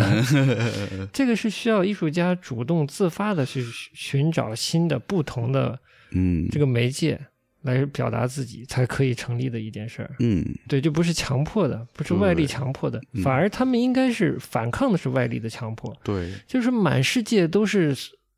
[1.14, 3.64] 这个是需要艺术家主动自发的去
[3.94, 5.80] 寻找新的、不同的
[6.12, 7.20] 嗯，这个媒介
[7.62, 10.16] 来表达自己，才可以成立的一件事儿。
[10.20, 15.96] 嗯对，就不是强迫的，不是外力强迫的，嗯反而他们应该是反抗的是外力的强迫。
[16.04, 17.96] 对，就是满世界都是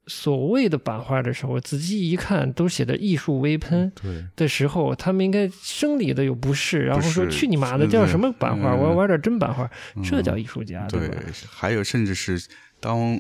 [0.08, 3.92] 所谓的版画的时候，仔细一看都写的艺术微喷。
[4.02, 8.72] 对，的时候，他们应该生理的有不适，然后说去你妈的，是叫什么版画？
[8.74, 9.70] 嗯我要玩点真版画，
[10.04, 11.16] 这嗯叫艺术家，对吧？，
[11.50, 12.42] 还有甚至是
[12.80, 13.20] 当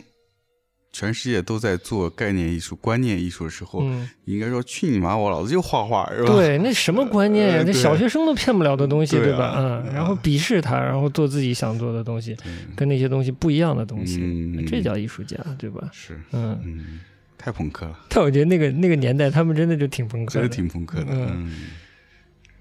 [0.97, 6.31] 全世界都在做概念艺术、观念艺术的时候，嗯，你应该说去你妈，我老子就画画，是吧？
[6.34, 7.63] 对，那什么观念呀？
[7.67, 9.55] 那小学生都骗不了的东西，对啊吧？
[9.58, 12.38] 嗯，然后鄙视他，然后做自己想做的东西，
[12.77, 15.89] 跟那些东西不一样的东西，嗯这叫艺术家，对吧？
[15.91, 16.99] 是，嗯，嗯，
[17.38, 21.55] 太朋克了，但我觉得那个那个年代，他们真的就挺朋克真的的，挺朋克的，嗯嗯，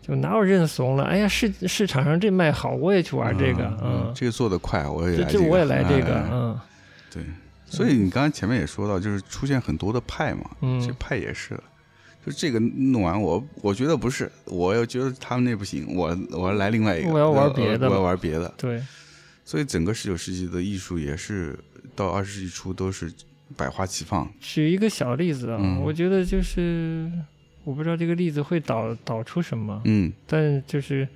[0.03, 1.05] 就哪有认怂了？
[1.05, 6.59] 哎呀，市市场上这卖好，我也去玩这个，嗯，嗯，这个做的快，我也这来这我也来这个哎，嗯
[7.13, 7.23] 对，
[7.75, 11.59] 所以你刚才前面也说到，就是出现很多的派嘛，嗯这派也是。
[12.25, 18.55] 就这个弄完我，我觉得不是，我又觉得他们那不行，我我要来另外一个，我要玩呃别的我要玩别的。
[18.57, 18.83] 对，
[19.45, 21.59] 所以整个十九世纪的艺术也是
[21.95, 23.13] 到二十世纪初都是
[23.59, 24.27] 百花齐放。
[24.41, 27.13] 举一个小例子啊，嗯我觉得就是
[27.63, 31.07] 我不知道这个例子会导导出什么，嗯但就是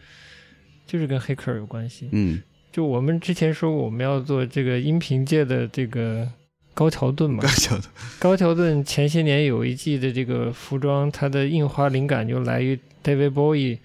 [0.87, 2.11] 就是跟黑客有关系。
[2.13, 6.31] 嗯，就我们之前说过，我们要做这个音频界的这个
[6.79, 7.43] 高桥盾嘛。
[7.43, 7.83] 高桥盾，
[8.21, 13.79] 高桥盾前些年有一季的这个服装，它的印花灵感就来于 David Bowie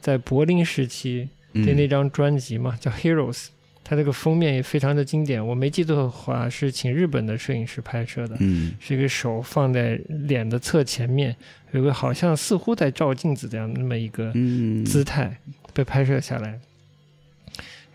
[0.00, 3.46] 在柏林时期的那嗯张专辑嘛，叫 Heroes。
[3.82, 8.74] 它这个封面也非常的经典，我没记错的话是请日本的摄影师拍摄的，嗯。
[8.78, 11.34] 是一个手放在脸的侧前面，
[11.72, 15.36] 有个好像似乎在照镜子这样那么一个嗯，姿态
[15.72, 16.60] 被拍摄下来。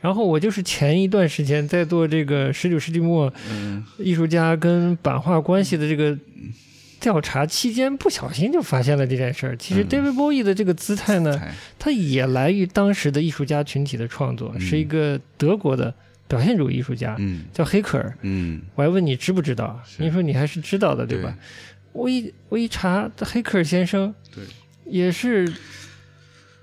[0.03, 6.17] 然后我就是前一段时间在做这个十九世纪末嗯艺术家跟版画关系的这个
[6.99, 9.55] 调查期间，不小心就发现了这件事儿。
[9.55, 15.93] 其实嗯 David Bowie 的这个姿态呢，才它也来于当时的艺术家群体的创作，嗯是一个德国的
[16.27, 18.13] 表现主义艺术家，嗯叫黑克尔。
[18.23, 19.81] 嗯，我还问你知不知道？
[19.99, 21.33] 你说你还是知道的，对吧？
[21.93, 24.43] 我一我一查，黑克尔先生对
[24.85, 25.49] 也是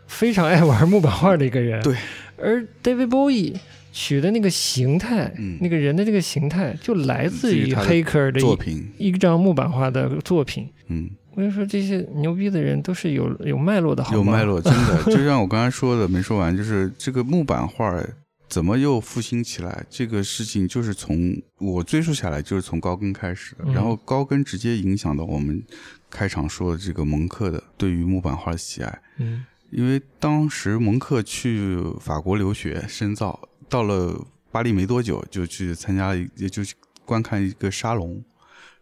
[0.06, 1.82] 非常爱玩木版画的一个人。
[1.82, 1.96] 对，
[2.42, 3.56] 而 David Bowie
[3.92, 5.58] 取的那个形态，嗯。
[5.60, 10.68] 那个人的这个形态，就来自于黑克尔的一作品，一张木板画的作品。
[10.88, 14.16] 嗯，我就说这些牛逼的人都是有有脉络的，好吗？
[14.16, 18.02] 有脉络，真的， 就像我刚才说的，没说完，就是这个木板画
[18.48, 23.74] 怎么又复兴起来，这个事情就是从我追溯下来，就是从高更开始的，嗯。
[23.74, 25.62] 然后高更直接影响到我们
[26.10, 36.62] 开场说的这个蒙克的对于木板画的喜爱，嗯因为当时蒙克去法国留学深造，到了巴黎没多久就去参加，也就
[37.04, 38.22] 观看一个沙龙，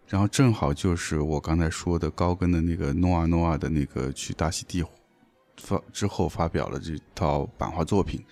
[0.07, 4.83] 然后正好就是我刚才说的高更的那个诺瓦诺瓦的那个去大溪地
[5.59, 8.25] 发之后发表了这套版画作品，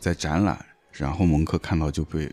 [0.00, 2.28] 在展览，然后蒙克看到就被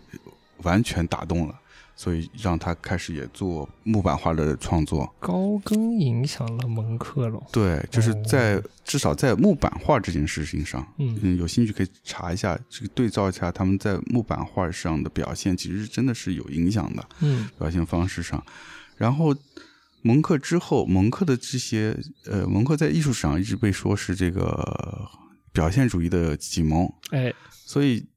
[0.64, 1.59] 完全打动了，
[2.00, 5.14] 所以让他开始也做木板画的创作。
[5.20, 7.38] 高更影响了蒙克了。
[7.52, 18.42] 对，就是哦在、至少在木板画这件事情上，嗯嗯，有兴趣可以查一下，这个对照一下他们在木板画上的表现，其实真的是有影响的嗯表现方式上。
[18.96, 19.36] 然后
[20.02, 21.94] 蒙克之后，蒙克的这些
[22.26, 25.06] 呃，蒙克在艺术史上一直被说是这个
[25.52, 28.08] 表现主义的启蒙，哎，所以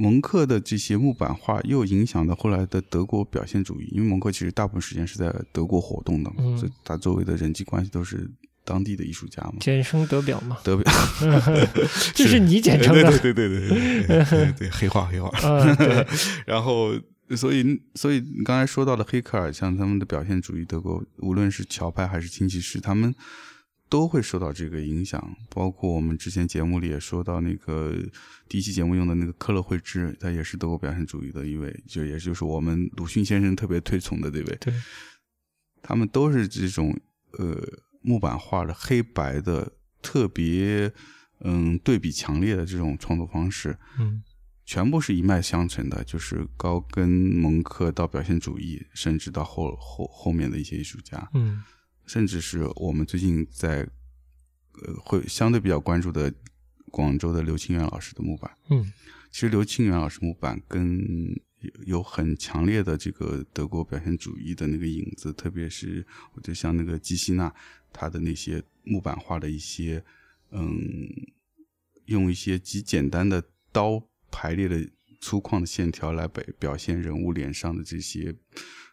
[0.00, 6.56] 蒙克的这些木板画又影响到后来的德国表现主义，因为蒙克其实大部分时间是在德国活动的嘛，嗯。
[6.56, 8.26] 所以他周围的人际关系都是
[8.64, 10.90] 当地的艺术家嘛，简称德表嘛，德表，
[12.14, 15.28] 这是你简称的， 对对对对对对对，黑化黑话。
[15.46, 16.06] 啊，对，
[16.46, 16.92] 然后，
[17.36, 17.62] 所以
[17.94, 23.14] 所以你刚才说到的黑克尔，像他们的表现主义德国，无论是桥派还是清骑士，他们
[23.90, 25.36] 都会受到这个影响。
[25.50, 27.94] 包括我们之前节目里也说到那个
[28.48, 34.56] 第一期节目用的那个科勒惠芝，他也是德国表现主义的一位，就也就是我们鲁迅先生特别推崇的这位。
[34.60, 34.72] 对，
[35.82, 36.98] 他们都是这种
[37.32, 37.60] 呃
[38.00, 39.70] 木板画的黑白的
[40.00, 40.90] 特别
[41.40, 43.76] 嗯对比强烈的这种创作方式。
[43.98, 44.22] 嗯
[44.66, 51.60] 全部是一脉相承的，就是高跟、蒙克到表现主义，甚至到后后后面的一些艺术家，嗯
[52.10, 53.88] 甚至是我们最近在
[54.82, 56.34] 呃会相对比较关注的
[56.90, 58.50] 广州的刘清源老师的木板。
[58.68, 58.92] 嗯
[59.30, 60.98] 其实刘清源老师木板跟
[61.60, 66.04] 有有很强烈的这个德国表现主义的那个影子，特别是
[66.34, 67.54] 我就像那个基希纳
[67.92, 70.04] 他的那些木板画的一些，
[70.50, 71.08] 嗯，
[72.06, 73.40] 用一些极简单的
[73.70, 74.02] 刀
[74.32, 74.84] 排列的
[75.20, 78.34] 粗犷的线条来表表现人物脸上的这些，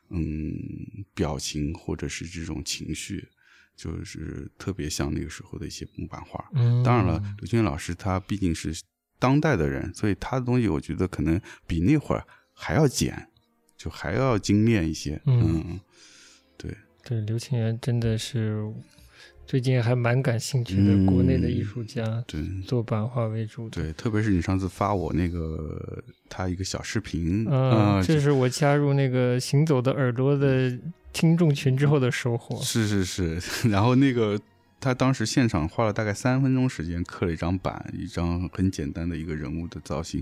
[0.09, 3.27] 嗯，表情或者是这种情绪，
[3.75, 6.49] 就是特别像那个时候的一些木板画。
[6.53, 8.73] 嗯，当然了，刘俊老师他毕竟是
[9.19, 13.29] 当代的人，所以他的东西我觉得可能比那会儿还要简，
[13.75, 15.21] 就还要精炼一些。
[15.25, 15.79] 嗯嗯，
[16.57, 18.63] 对，对刘清源真的是
[19.47, 22.43] 最近还蛮感兴趣的，嗯国内的艺术家对。
[22.65, 23.81] 做版画为主的。
[23.81, 30.77] 对，特别是你上次发我那个他一个小视频，嗯，啊这是我加入那个行走的耳朵的
[31.13, 32.61] 听众群之后的收获。
[32.61, 33.39] 是是是，
[33.71, 34.37] 然后那个
[34.81, 40.21] 他当时现场花了大概三分钟时间刻了一张板，一张很简单的一个人物的造型。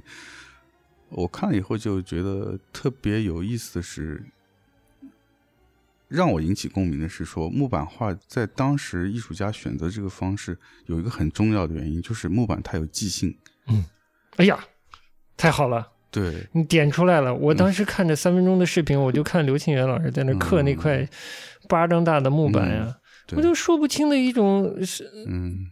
[1.10, 4.24] 我看了以后就觉得特别有意思的是，
[6.08, 13.36] 让我引起共鸣的是说，木板画在当时艺术家选择这个方式有一个很重要的原因，就是木板它有即兴。
[13.68, 13.84] 嗯
[14.38, 14.60] 哎呀，
[15.38, 15.88] 太好了！
[16.12, 17.34] 对，你点出来了。
[17.34, 21.08] 我嗯当时看着三分钟的视频，我就看刘庆元老师在那刻那块
[21.68, 22.96] 巴掌大的木板呀，
[23.36, 25.72] 我就说不清的一种是嗯，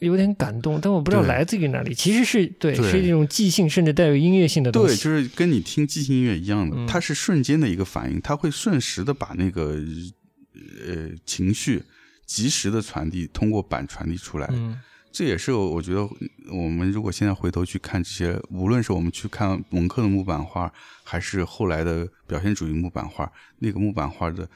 [0.00, 1.94] 有点感动，但我不知道来自于哪里。
[1.94, 2.90] 其实是对，对。
[2.90, 4.88] 是一种即兴，甚至带有音乐性的东西。
[4.88, 6.86] 对，就是跟你听即兴音乐一样的，嗯。
[6.86, 9.80] 它是瞬间的一个反应，它会瞬时的把那个
[10.86, 11.82] 呃情绪
[12.26, 14.46] 及时的传递，通过板传递出来。
[14.52, 14.78] 嗯。
[15.10, 16.06] 这也是我觉得，
[16.52, 20.70] 我们如果现在回头去看这些，无论是我们去看蒙克的木板画，
[21.04, 24.46] 还是后来的表现主义木板画，那个木板画的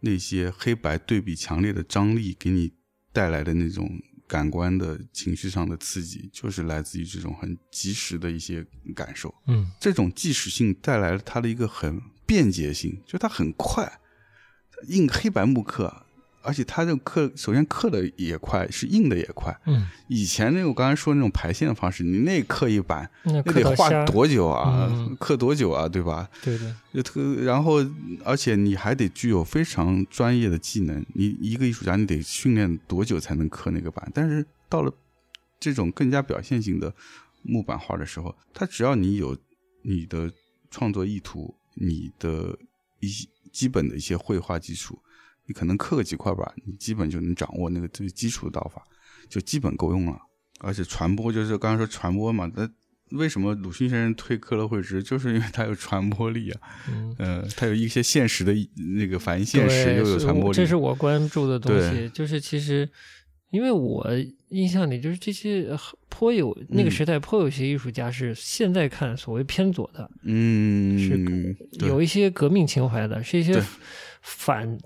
[0.00, 2.72] 那些黑白对比强烈的张力，给你
[3.12, 3.90] 带来的那种
[4.30, 8.64] 感官的情绪上的刺激，就是来自于这种很及时的一些
[8.94, 9.34] 感受。
[9.48, 14.00] 嗯这种即时性带来了它的一个很便捷性，就它很快，
[14.86, 16.06] 印黑白木刻，
[16.42, 19.54] 而且它这个刻首先刻的也快，是印的也快。
[19.66, 24.88] 嗯，以前那个我刚才说那种排线的方式，你那刻一版，那那得画多久啊？
[24.90, 25.88] 嗯刻多久啊？
[25.88, 26.28] 对吧？
[26.42, 27.84] 对对，就特，然后
[28.24, 34.10] 而且你还得具有非常专业的技能，你一个艺术家你得训练多久才能刻那个版？
[34.14, 34.92] 但是到了
[35.58, 36.94] 这种更加表现性的
[37.42, 39.36] 木板画的时候，它只要你有
[39.82, 40.30] 你的
[40.70, 42.58] 创作意图，你的
[43.00, 44.98] 一些基本的一些绘画基础，
[45.50, 48.80] 你可能刻个几块板，你基本就能掌握那个最基础的刀法，
[49.28, 50.16] 就基本够用了。
[50.60, 52.70] 而且传播就是刚刚说传播嘛，那
[53.18, 56.60] 为什么鲁迅先生推科勒惠芝，就是因为他有传播力啊。
[56.88, 57.12] 嗯。
[57.18, 58.54] 呃，它有一些现实的
[58.96, 60.56] 那个反映现实，又有传播力。
[60.56, 62.88] 这是我关注的东西，就是其实，
[63.50, 64.06] 因为我
[64.50, 65.76] 印象里就是这些呃
[66.08, 73.60] 颇有那个嗯时代颇有些艺术家是现在看所谓偏左的，嗯，是有一些革命情怀的，是一些
[74.22, 74.78] 反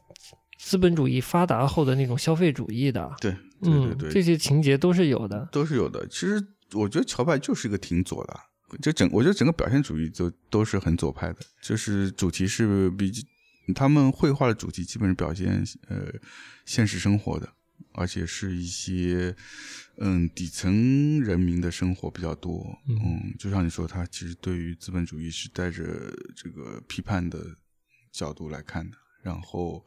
[0.65, 5.47] 资本主义发达后的那种消费主义的，对对对这些情节都是有的。
[5.53, 6.09] 都是有的。
[6.09, 6.43] 其实
[6.73, 8.41] 我觉得乔派就是一个挺左的，
[8.81, 13.13] 就整我觉得整个表现主义都都是很左派的，就是主题是比
[13.75, 16.07] 他们绘画的主题基本是表现呃
[16.65, 17.47] 现实生活的，
[17.93, 19.37] 而且是一些
[19.99, 22.79] 嗯底层人民的生活比较多。
[22.89, 22.99] 嗯。
[23.05, 25.85] 嗯，就像你说，他其实对于资本主义是带着
[26.35, 27.39] 这个批判的
[28.11, 29.85] 角度来看的，然后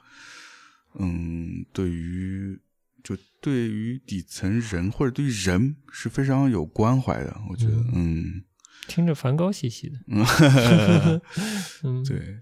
[0.99, 2.59] 嗯，对于。
[3.03, 8.43] 就对于底层人或者对于人是非常有关怀的，我觉得，嗯
[8.85, 11.21] 听着梵高兮兮的，嗯，
[11.85, 12.41] 嗯，对，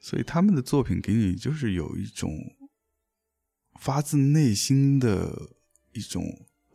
[0.00, 2.32] 所以他们的作品给你就是有一种
[3.78, 5.50] 发自内心的
[5.92, 6.24] 一种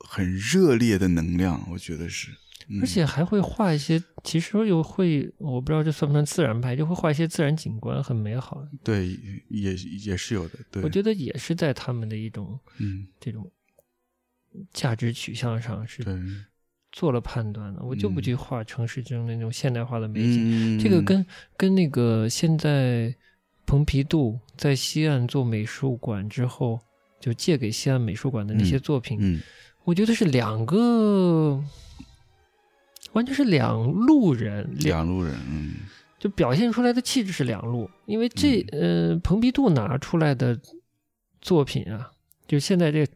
[0.01, 2.38] 很热烈的能量，我觉得是，嗯
[2.82, 8.61] 而且还会画一些，其实又会，我不知道这算不算自然派，就会画一些自然景观，很美好。
[8.84, 9.18] 对，
[9.49, 10.59] 也也是有的。
[10.70, 13.49] 对，我觉得也是在他们的一种嗯，这种
[14.74, 16.03] 价值取向上是，
[16.91, 17.82] 做了判断的。
[17.84, 23.15] 我就不嗯去画城市中那种现代化的美景，嗯，这个跟跟那个现在
[23.65, 26.80] 蓬皮杜在西岸做美术馆之后，
[27.20, 29.41] 就借给西岸美术馆的那些嗯作品，嗯
[29.84, 31.63] 我觉得是两个，
[33.14, 35.76] 完全是两路人，两两路人，嗯。
[36.20, 37.89] 就表现出来的气质是两路。
[38.05, 39.12] 因为这、嗯。
[39.14, 40.60] 呃，蓬皮杜拿出来的
[41.41, 42.12] 作品啊，
[42.47, 43.08] 就现在这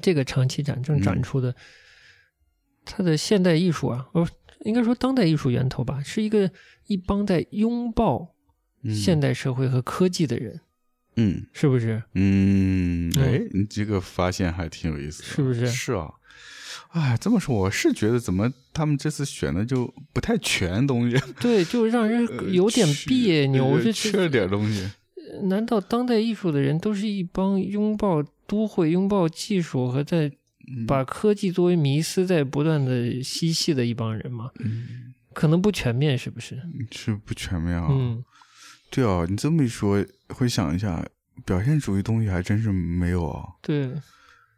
[0.00, 1.22] 这个长期展正展嗯。
[1.22, 1.54] 出的，
[2.84, 4.28] 他的现代艺术啊，哦，
[4.60, 6.50] 应该说当代艺术源头吧，是一个
[6.86, 8.34] 一帮在拥抱
[8.82, 10.60] 嗯，现代社会和科技的人，
[11.16, 11.46] 嗯。
[11.52, 12.02] 是不是？
[12.12, 15.66] 嗯，哎，你这个发现还挺有意思的，是不是？
[15.66, 16.12] 是啊。
[16.90, 23.64] 哎，这么说我是觉得怎么他们这次选的就不太全东西， 对，就让人呃有点别扭。
[23.74, 24.90] 呃这缺了点东西。
[25.44, 30.28] 难道当代艺术的人都是一帮拥抱都会、拥抱技术和在
[30.76, 34.50] 嗯把科技作为迷思在不断的嬉戏的一帮人吗？
[34.60, 36.58] 嗯可能不全面，是不是？
[36.90, 37.88] 是不全面啊。
[37.90, 38.24] 嗯，
[38.90, 41.04] 对啊，你这么一说，会想一下，
[41.44, 43.44] 表现主义东西还真是没有啊。
[43.60, 43.92] 对，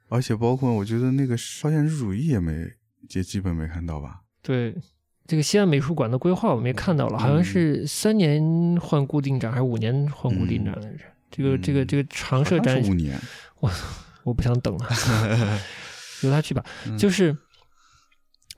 [0.09, 2.66] 而且包括我觉得那个超现实主义也没，
[3.11, 4.20] 也基本没看到吧。
[4.42, 4.74] 对。
[5.26, 8.42] 这个西安美术馆的规划我们也看到了，好像是三年
[8.80, 11.04] 换固定展还是五年换固定展来着？
[11.30, 13.20] 这个这个这个常设展五年，
[13.61, 13.70] 我
[14.24, 14.88] 我不想等了，
[16.24, 16.64] 由他去吧。
[16.86, 17.36] 嗯就是，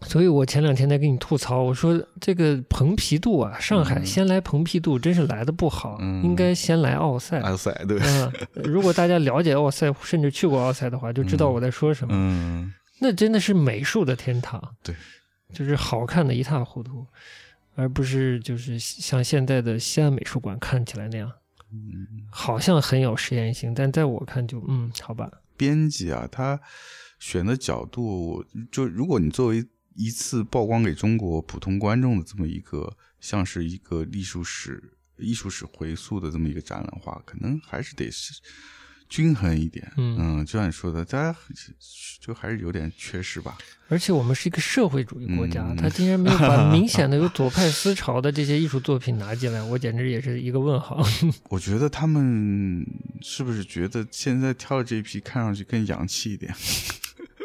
[0.03, 4.07] 所以我前两天在跟你吐槽，我说这个蓬皮杜啊，上海嗯。
[4.07, 6.22] 先来蓬皮杜真是来的不好，嗯。
[6.24, 7.40] 应该先来奥赛。
[7.42, 8.32] 奥赛对，嗯，
[8.64, 12.14] 如果大家了解奥赛，甚至去过奥赛的话，就知道嗯我在说什么。
[12.16, 12.72] 嗯。
[13.03, 14.94] 那真的是美术的天堂，对，
[15.55, 17.07] 就是好看的一塌糊涂，
[17.74, 21.30] 而不是就是像现在的西安美术馆看起来那样，
[21.72, 26.61] 嗯，好像很有实验性，但在我看就嗯，好吧，编辑啊，他
[27.18, 29.64] 选的角度，就如果你作为
[30.03, 34.82] 一次曝光给中国普通观众的这么一个，像是一个艺术史
[35.18, 38.32] 艺术史回溯的这么一个展览的话，可能还是得是
[39.11, 39.92] 均衡一点。
[39.98, 41.36] 嗯就像你说的，大家
[42.18, 43.59] 就还是有点缺失吧。
[43.88, 51.05] 而且我们是一个社会主义国家，嗯他竟然没有把明显的有左派思潮的这些艺术作品拿进来，我简直也是一个问号。
[51.51, 52.86] 我觉得他们
[53.20, 56.55] 是不是觉得现在挑的这一批看上去更洋气一点？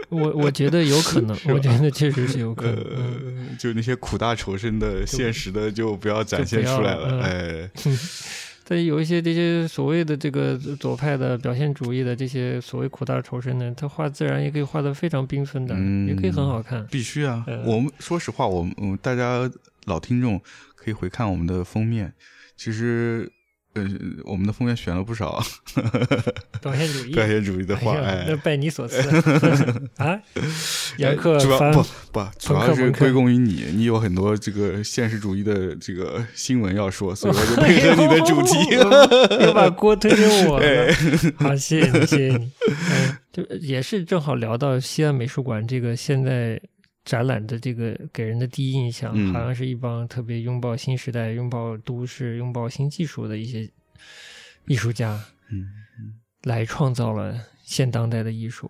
[0.10, 3.58] 我我觉得有可能， 我觉得确实是有可能。
[3.58, 7.22] 就那些苦大仇深的、现实的，就不要展现出来了。
[7.24, 7.70] 哎，
[8.68, 16.86] 但有一些这些所谓的这个左派的表现主义的这些所谓苦大仇深的，他画自然也可以画的非常缤纷的，嗯也可以很好看。
[16.88, 17.44] 必须啊！
[17.48, 19.50] 呃我们说实话，我们我们大家
[19.86, 20.42] 老听众
[20.76, 22.12] 可以回看我们的封面，
[22.58, 23.32] 其实
[23.76, 23.86] 呃，
[24.24, 25.44] 我们的封面选了不少
[26.62, 28.98] 表现主义， 表现主义的画，哎那，拜你所赐
[29.98, 30.20] 啊！
[30.98, 38.56] 杨克主要凡不不，主要是归功于你，你有很多这个现实主义的这个新闻要说，所以我就配合你的主题。
[39.46, 40.66] 又把锅推给我了。
[40.66, 40.94] 哎
[41.38, 42.52] 好，谢谢你，谢谢你。
[42.68, 46.60] 嗯，就也是正好聊到西安美术馆这个现在
[47.06, 53.70] 展览的这个给人的第一印象，嗯好像是一帮特别拥抱新时代、拥抱都市、拥抱新技术的一些
[54.68, 55.70] 艺术家嗯
[56.44, 58.70] 来创造了现当代的艺术。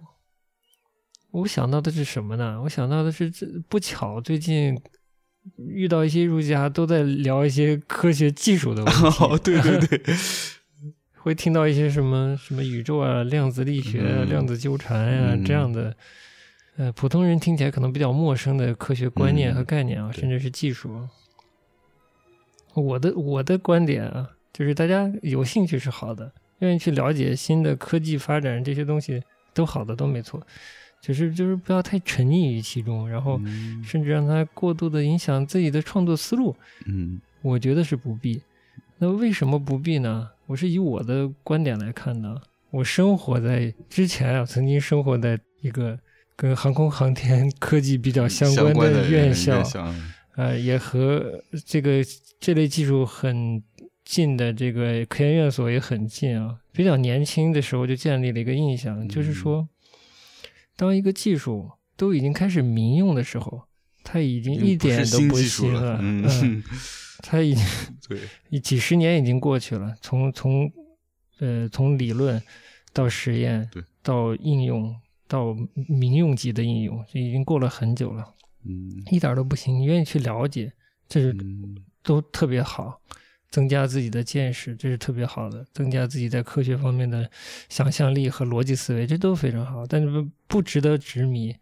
[1.32, 2.62] 我想到的是什么呢？
[2.64, 4.80] 我想到的是，这不巧最近
[5.58, 9.02] 遇到一些艺术家都在聊一些科学技术的问题。
[9.24, 10.16] 哦，对对对，
[11.20, 15.96] 会听到一些什么什么宇宙啊、量子力学啊、嗯量子纠缠呀、嗯这样的，
[16.78, 21.08] 呃，普通人听起来可能比较陌生的科学观念和概念啊，对甚至是技术。
[22.74, 29.24] 我的我的观点啊，就是大家有兴趣是好的，愿意去了解新的科技发展这些东西
[29.54, 30.46] 都好的，都没错。
[31.02, 36.56] 只是就是不要太沉溺于其中，然后嗯甚至让它过度的影响自己的创作思路。
[36.88, 38.42] 嗯我觉得是不必。
[38.98, 40.30] 那为什么不必呢？
[40.48, 42.42] 我是以我的观点来看的。
[42.72, 45.98] 我生活在之前啊，曾经生活在一个
[46.36, 49.94] 跟航空航天科技比较相关关的院校，校，
[50.36, 52.04] 呃，也和这个
[52.40, 53.64] 这类技术很
[54.04, 56.58] 近的这个科研院所也很近啊。
[56.72, 59.68] 比较年轻的时候就建立了一个印象，就是说，
[60.76, 63.64] 当一个技术都已经开始民用的时候，
[64.04, 66.64] 它已经一点都不是新了，嗯，嗯，
[67.20, 67.66] 它已经。
[68.08, 70.72] 对，几十年已经过去了，从从
[71.40, 72.40] 呃从理论
[72.94, 74.96] 到实验对，到应用
[75.28, 75.56] 到
[75.88, 78.26] 民用级的应用，这已经过了很久了。
[78.64, 78.92] 嗯。
[79.12, 80.72] 一点都不行，你愿意去了解，
[81.08, 81.76] 这是嗯。
[82.04, 83.02] 都特别好，
[83.50, 87.28] 增加自己的见识，这是特别好的，增加自己在科学方面的
[87.68, 91.56] 想象力和逻辑思维，这都非常好，但是不不值得执迷，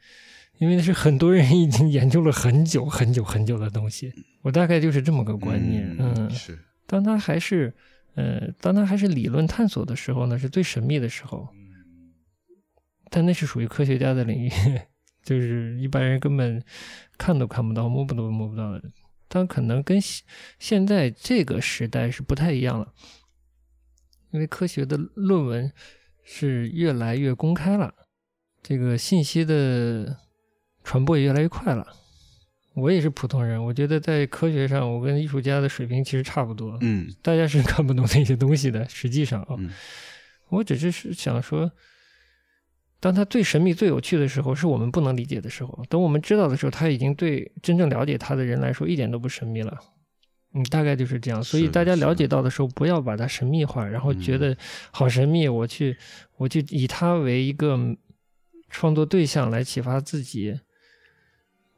[0.57, 4.11] 因为那是很多人已经研究了很久很久很久的东西。
[4.41, 6.59] 我大概就是这么个观念，嗯，是。
[6.85, 7.73] 当他还是
[8.15, 11.47] 呃，当他还是理论探索的时候呢，是最神秘的时候，
[13.15, 14.49] 但那是属于科学家的领域，
[15.23, 16.59] 就是一般人根本
[17.15, 18.81] 看都看不到、摸不都摸不到的。
[19.27, 20.25] 但可能跟现
[20.57, 22.91] 现在这个时代是不太一样了，
[24.31, 25.71] 因为科学的论文
[26.23, 27.93] 是越来越公开了，
[28.63, 30.17] 这个信息的
[30.83, 31.85] 传播也越来越快了。
[32.73, 36.75] 我也是普通人，我觉得在科学上，我跟艺术家的水平其实差不多。
[36.81, 38.89] 嗯大家是看不懂那些东西的。
[38.89, 39.71] 实际上啊，嗯
[40.49, 41.71] 我只是是想说，
[43.03, 45.77] 当它最神秘、最有趣的时候，是我们不能理解的时候。
[45.89, 49.77] 等我们知道的时候，它已经对真正了解它的人来说一点都不神秘了。
[50.53, 51.43] 嗯，大概就是这样。
[51.43, 54.57] 所以大家了解到的时候，不要把它神秘化，然后觉嗯得
[54.91, 55.97] 好神秘，我去
[56.37, 57.77] 我去以它为一个
[58.69, 60.57] 创作对象来启发自己。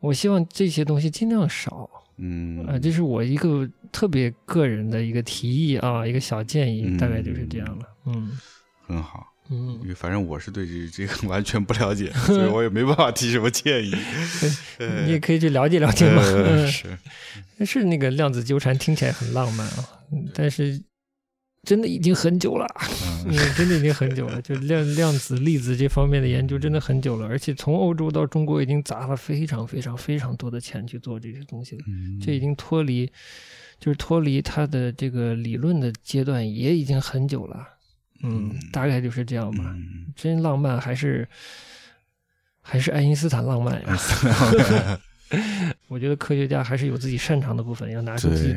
[0.02, 1.90] 我希望这些东西尽量少。
[2.18, 7.86] 嗯啊，这是我一个特别个人的一个提议啊，一个小建议，大概就是这样了。
[8.06, 8.38] 嗯
[8.86, 9.26] 很好。
[9.50, 13.94] 嗯因为反正我是对这这个完全不了解，所以我也没办法提什么建议。
[15.06, 16.22] 你也可以去了解了解嘛。
[16.68, 16.98] 是，
[17.66, 20.82] 是那个量子纠缠听起来很浪漫啊，嗯但是
[21.64, 22.66] 真的已经很久了，
[23.26, 24.42] 嗯 嗯，真的已经很久了。
[24.42, 31.84] 就量量子粒子这方面的研究真的很久了，而且从欧洲到中国已经砸了非常非常非常多的钱去做这些东西了。
[31.88, 33.06] 嗯这已经脱离，
[33.80, 37.68] 就是脱离它的这个理论的阶段，也已经很久了。
[38.26, 39.64] 嗯，大概就是这样吧。
[39.68, 41.28] 嗯真浪漫还是
[42.62, 45.00] 还是爱因斯坦浪漫呀？
[45.90, 48.56] 我觉得科学家还是有自己擅长的部分，要拿出自己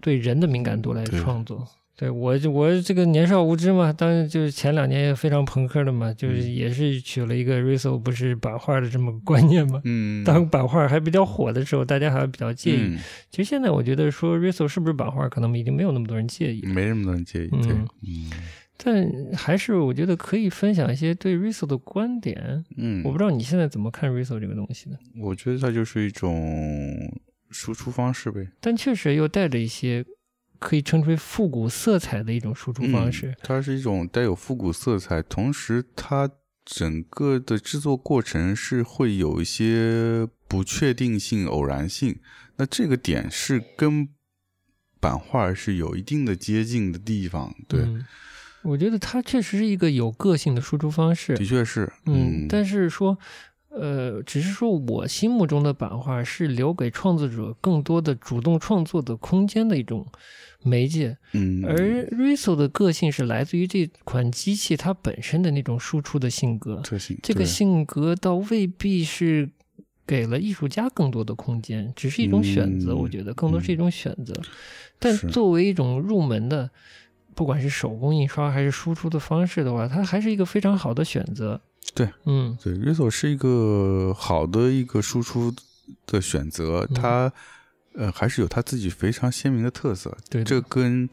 [0.00, 1.66] 对，人的敏感度来创作。
[1.96, 9.82] 对我我这个年少无知嘛，当然就是前两年也非常朋克的嘛，就是嗯也是取了一个 Riso 不是版画的这么个观念嘛。
[9.84, 12.80] 嗯，当版画还比较火的时候，大家还比较介意。
[12.80, 12.98] 嗯
[13.30, 16.62] 其实现在我觉得说 Riso 是不是版画，可能已经没有那么多人介意。
[16.66, 17.48] 没那么多人介意。
[17.48, 18.30] 对，嗯嗯
[18.82, 22.64] 但还是我觉得可以分享一些对 Riso 的观点。
[22.76, 27.20] 嗯，我不知道你现在怎么看 Riso 这个东西呢，我觉得它就是一种
[27.50, 30.04] 输出方式呗，但确实又带着一些
[30.58, 33.36] 可以称之为复古色彩的一种输出方式嗯。
[33.42, 36.30] 它是一种带有复古色彩，同时它
[36.64, 42.18] 整个的制作过程是会有一些不确定性、偶然性。
[42.56, 44.08] 那这个点是跟
[45.00, 48.04] 版画是有一定的接近的地方，对，嗯
[48.62, 51.34] 我觉得它确实是一个有个性的输出方式。
[51.36, 53.16] 的确是，嗯，嗯，但是说，
[53.70, 60.06] 呃，只是说我心目中的版画是留给创作者更多的主动创作的空间的一种
[60.62, 69.48] 媒介，嗯，而 Riso 的个性是来自于这款机器它本身的那种输出的性格，特性，这个性格倒未必是
[70.06, 72.92] 给了艺术家更多的空间，只是一种选择。
[72.92, 74.34] 嗯我觉得更多是一种选择。
[74.98, 76.70] 但作为一种入门的，
[77.34, 81.60] 不管是手工印刷还是输出的方式的话，它还是一个非常好的选择。
[81.94, 85.52] 对，嗯对 Riso 是一个好的一个输出
[86.06, 87.32] 的选择，嗯它
[87.94, 90.16] 呃还是有它自己非常鲜明的特色。
[90.28, 91.08] 对这跟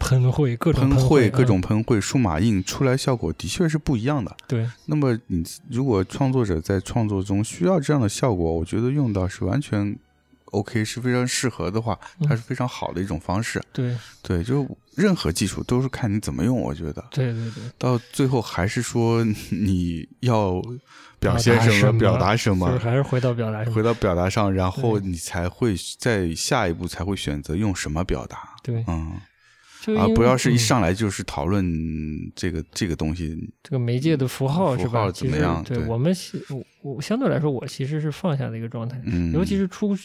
[0.00, 4.36] 喷绘各种喷绘各种嗯喷绘、数码印出来效果的确是不一样的。
[4.48, 9.96] 对，那么你如果创作者在创作中需要这样的效果，我觉得用到是完全
[10.46, 13.62] OK，是非常适合的话，嗯它是非常好的一种方式。
[13.72, 17.04] 对对，就任何技术都是看你怎么用，我觉得。
[17.10, 20.62] 对对对，到最后还是说你要
[21.18, 22.84] 表现什么，表达什么就是。
[22.84, 23.72] 还是回到表达上。
[23.72, 29.20] 回到表达上，然后你才会在下一步才会选择用什么表达，对，嗯，
[29.82, 31.66] 就因为而不要是一嗯上来就是讨论
[32.36, 35.10] 这个这个东西，这个媒介的符号是吧？
[35.10, 39.02] 怎么样对对我们其我我相对来说，我其实是放下的一个状态。
[39.04, 39.98] 嗯，尤其是出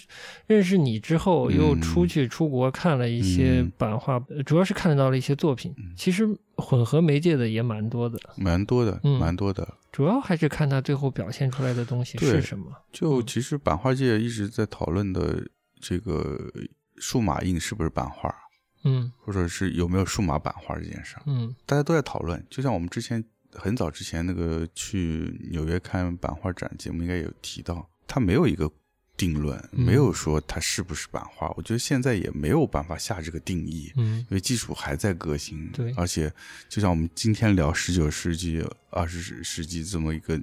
[0.47, 5.71] 认识你之后，又嗯出去出国看了一些嗯版画，呃主要是看到了一些作品。
[5.95, 9.75] 其实混合媒介的也蛮多的，蛮多的，嗯蛮多的。
[9.91, 12.65] 主要还是看他最后表现出来的东西是什么。
[12.91, 15.43] 就嗯其实版画界一直在讨论的
[15.80, 16.51] 这个
[16.97, 18.34] 数码印是不是版画，
[18.84, 22.43] 嗯或者是有没有数码版画这件事儿，嗯大家都在讨论。
[22.49, 23.23] 就像我们之前
[23.53, 28.69] 很早之前那个去纽约看版画展节目，应该有提到，它没有一个
[29.15, 31.51] 定论，嗯没有说它是不是版画。
[31.57, 33.91] 我觉得现在也没有办法下这个定义。
[33.95, 36.32] 嗯因为技术还在革新，对而且
[36.69, 40.39] 就像我们今天聊十九世纪、二十世纪这么一个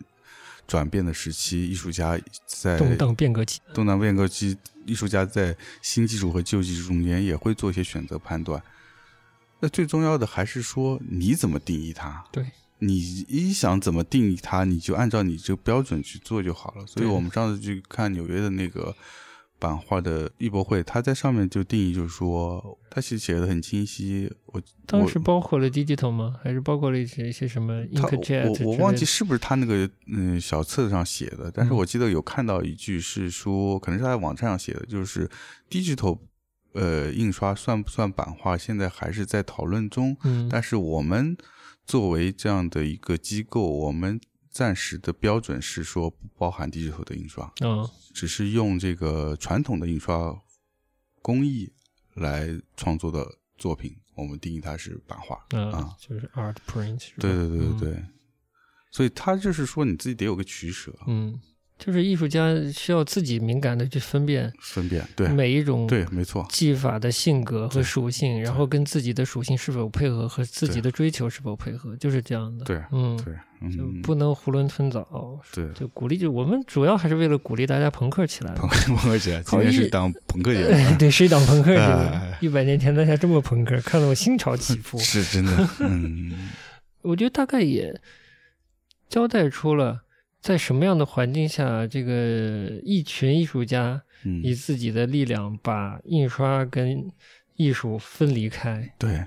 [0.67, 4.57] 转变的时期，艺术家在动荡变革期，动荡变革期，
[4.87, 8.63] 艺术家在新技术和旧技术中间也会做一些选择判断。
[9.61, 12.25] 那最重要的还是说你怎么定义它？
[12.31, 12.45] 对，
[12.81, 12.97] 你
[13.29, 16.87] 一想怎么定义它，你就按照你这个标准去做就好了。
[16.87, 18.95] 所以我们上次去看纽约的那个
[19.65, 24.31] 版画的艺博会，他在上面就定义就是说，他写写的很清晰。
[24.47, 26.37] 我当时包括了 digital 吗？
[26.43, 27.83] 还是包括了一些一些什么？
[27.93, 35.31] 我我忘记是不是他那个嗯小册子上写的，但是嗯我记得有看到一句是说，可能是他在网站上写的，就是
[35.71, 36.19] digital
[36.75, 40.15] 呃印刷算不算版画，现在还是在讨论中。
[40.25, 41.35] 嗯但是我们
[41.87, 44.21] 作为这样的一个机构，我们
[44.55, 47.91] 暂时的标准是说不包含 digital 的印刷，嗯。
[48.13, 50.33] 只是用这个传统的印刷
[51.21, 51.73] 工艺
[52.15, 53.27] 来创作的
[53.59, 55.45] 作品，我们定义它是版画。
[55.59, 57.11] 啊啊，就是 art print。
[57.19, 57.79] 对对对对嗯。
[57.81, 58.05] 对，
[58.93, 61.37] 所以它就是说你自己得有个取舍，嗯，
[61.77, 72.65] 就是艺术家需要自己敏感的去分辨分辨对每一种对，没错，技法的性格和属性，然后跟自己的属性是否配合和自己的追求是否配合，就是这样的。
[72.65, 73.35] 对嗯，对，
[73.77, 75.41] 就嗯，不能囫囵吞枣。
[75.53, 75.69] 对。
[75.73, 78.61] 就鼓励，就我们主要还是为了鼓励大家朋克起来的。
[78.61, 82.37] 朋朋克节，今好天是当朋克节哎， 对，是一档朋克节。
[82.41, 84.97] 一百年前大家这么朋克，看得我心潮起 伏。
[84.99, 86.51] 是真的， 嗯，
[87.03, 88.01] 我觉得大概也
[89.09, 90.03] 交代出了
[90.45, 97.11] 在什么样的环境下，这个一群艺术家嗯以自己的力量把印刷跟
[97.57, 99.25] 艺术分离开，对，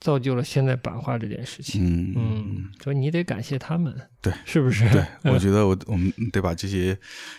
[0.00, 1.82] 造就了现在版画这件事情。
[1.82, 4.86] 嗯嗯，所以你得感谢他们，对，是不是？
[4.92, 6.94] 对，嗯我觉得我我们得把这些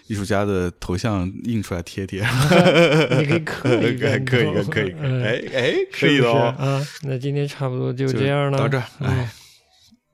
[0.08, 2.22] 艺术家的头像印出来贴贴
[3.20, 6.82] 你可以刻一个，可以可以可以，嗯哎哎，可以的哦，啊。
[7.04, 8.84] 那今天差不多就就这样了，到这儿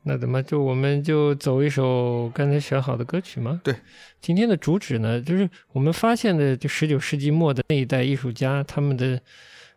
[0.08, 3.60] 那怎么就我们就走一首刚才选好的歌曲吗？
[3.64, 3.76] 对，
[4.22, 9.20] 今天的主旨呢，就是我们发现的，就十九世纪末的那一代艺术家，他们的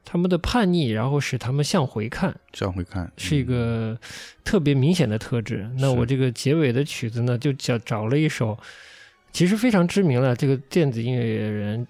[0.05, 3.99] 他们的叛逆，然后使他们向回看，这样会看是一嗯个
[4.45, 5.66] 特别明显的特质。
[5.79, 8.59] 那我这个结尾的曲子呢，就找找了一首，
[9.33, 11.87] 其实非常知名了，这个电子音乐人，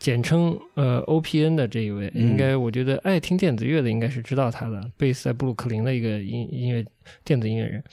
[0.00, 6.84] 简称呃 OPN 的这一位，嗯应该我觉得爱听电子乐的应该是知道他的，贝斯在布鲁克林的一个音音乐
[7.22, 7.84] 电子音乐人。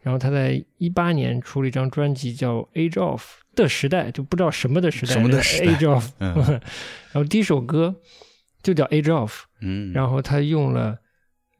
[0.00, 3.20] 然后他在一八年出了一张专辑叫《Age of》
[3.56, 6.08] 的时代，就不知道什么的时代，什么的时代 Age of。
[6.20, 6.32] 嗯
[7.10, 7.92] 然后第一首歌
[8.62, 10.96] 就叫《Age of》，嗯，然后他用了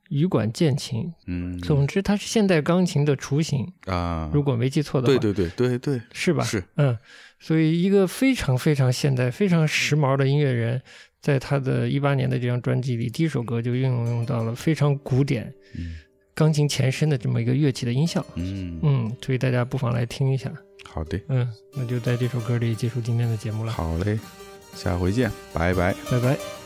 [0.08, 6.44] 羽管键琴，嗯，总之，它是现代钢琴的雏形，啊，如果没记错的话，对对对对对，是吧？
[6.44, 6.96] 是，嗯，
[7.38, 10.80] 所以一个非常非常现代、非常时髦的音乐人，
[11.20, 15.96] 在他的一八年的这张专辑里，第一首歌就运用到了非常古典、嗯
[16.36, 18.22] 钢琴前身的这么一个乐器的音效。
[18.34, 20.52] 嗯，嗯，所以大家不妨来听一下。
[20.84, 24.18] 好的，嗯，那就在这首歌里结束今天的节目了，好嘞，
[24.74, 25.94] 下回见，拜拜。
[26.10, 26.65] 拜拜。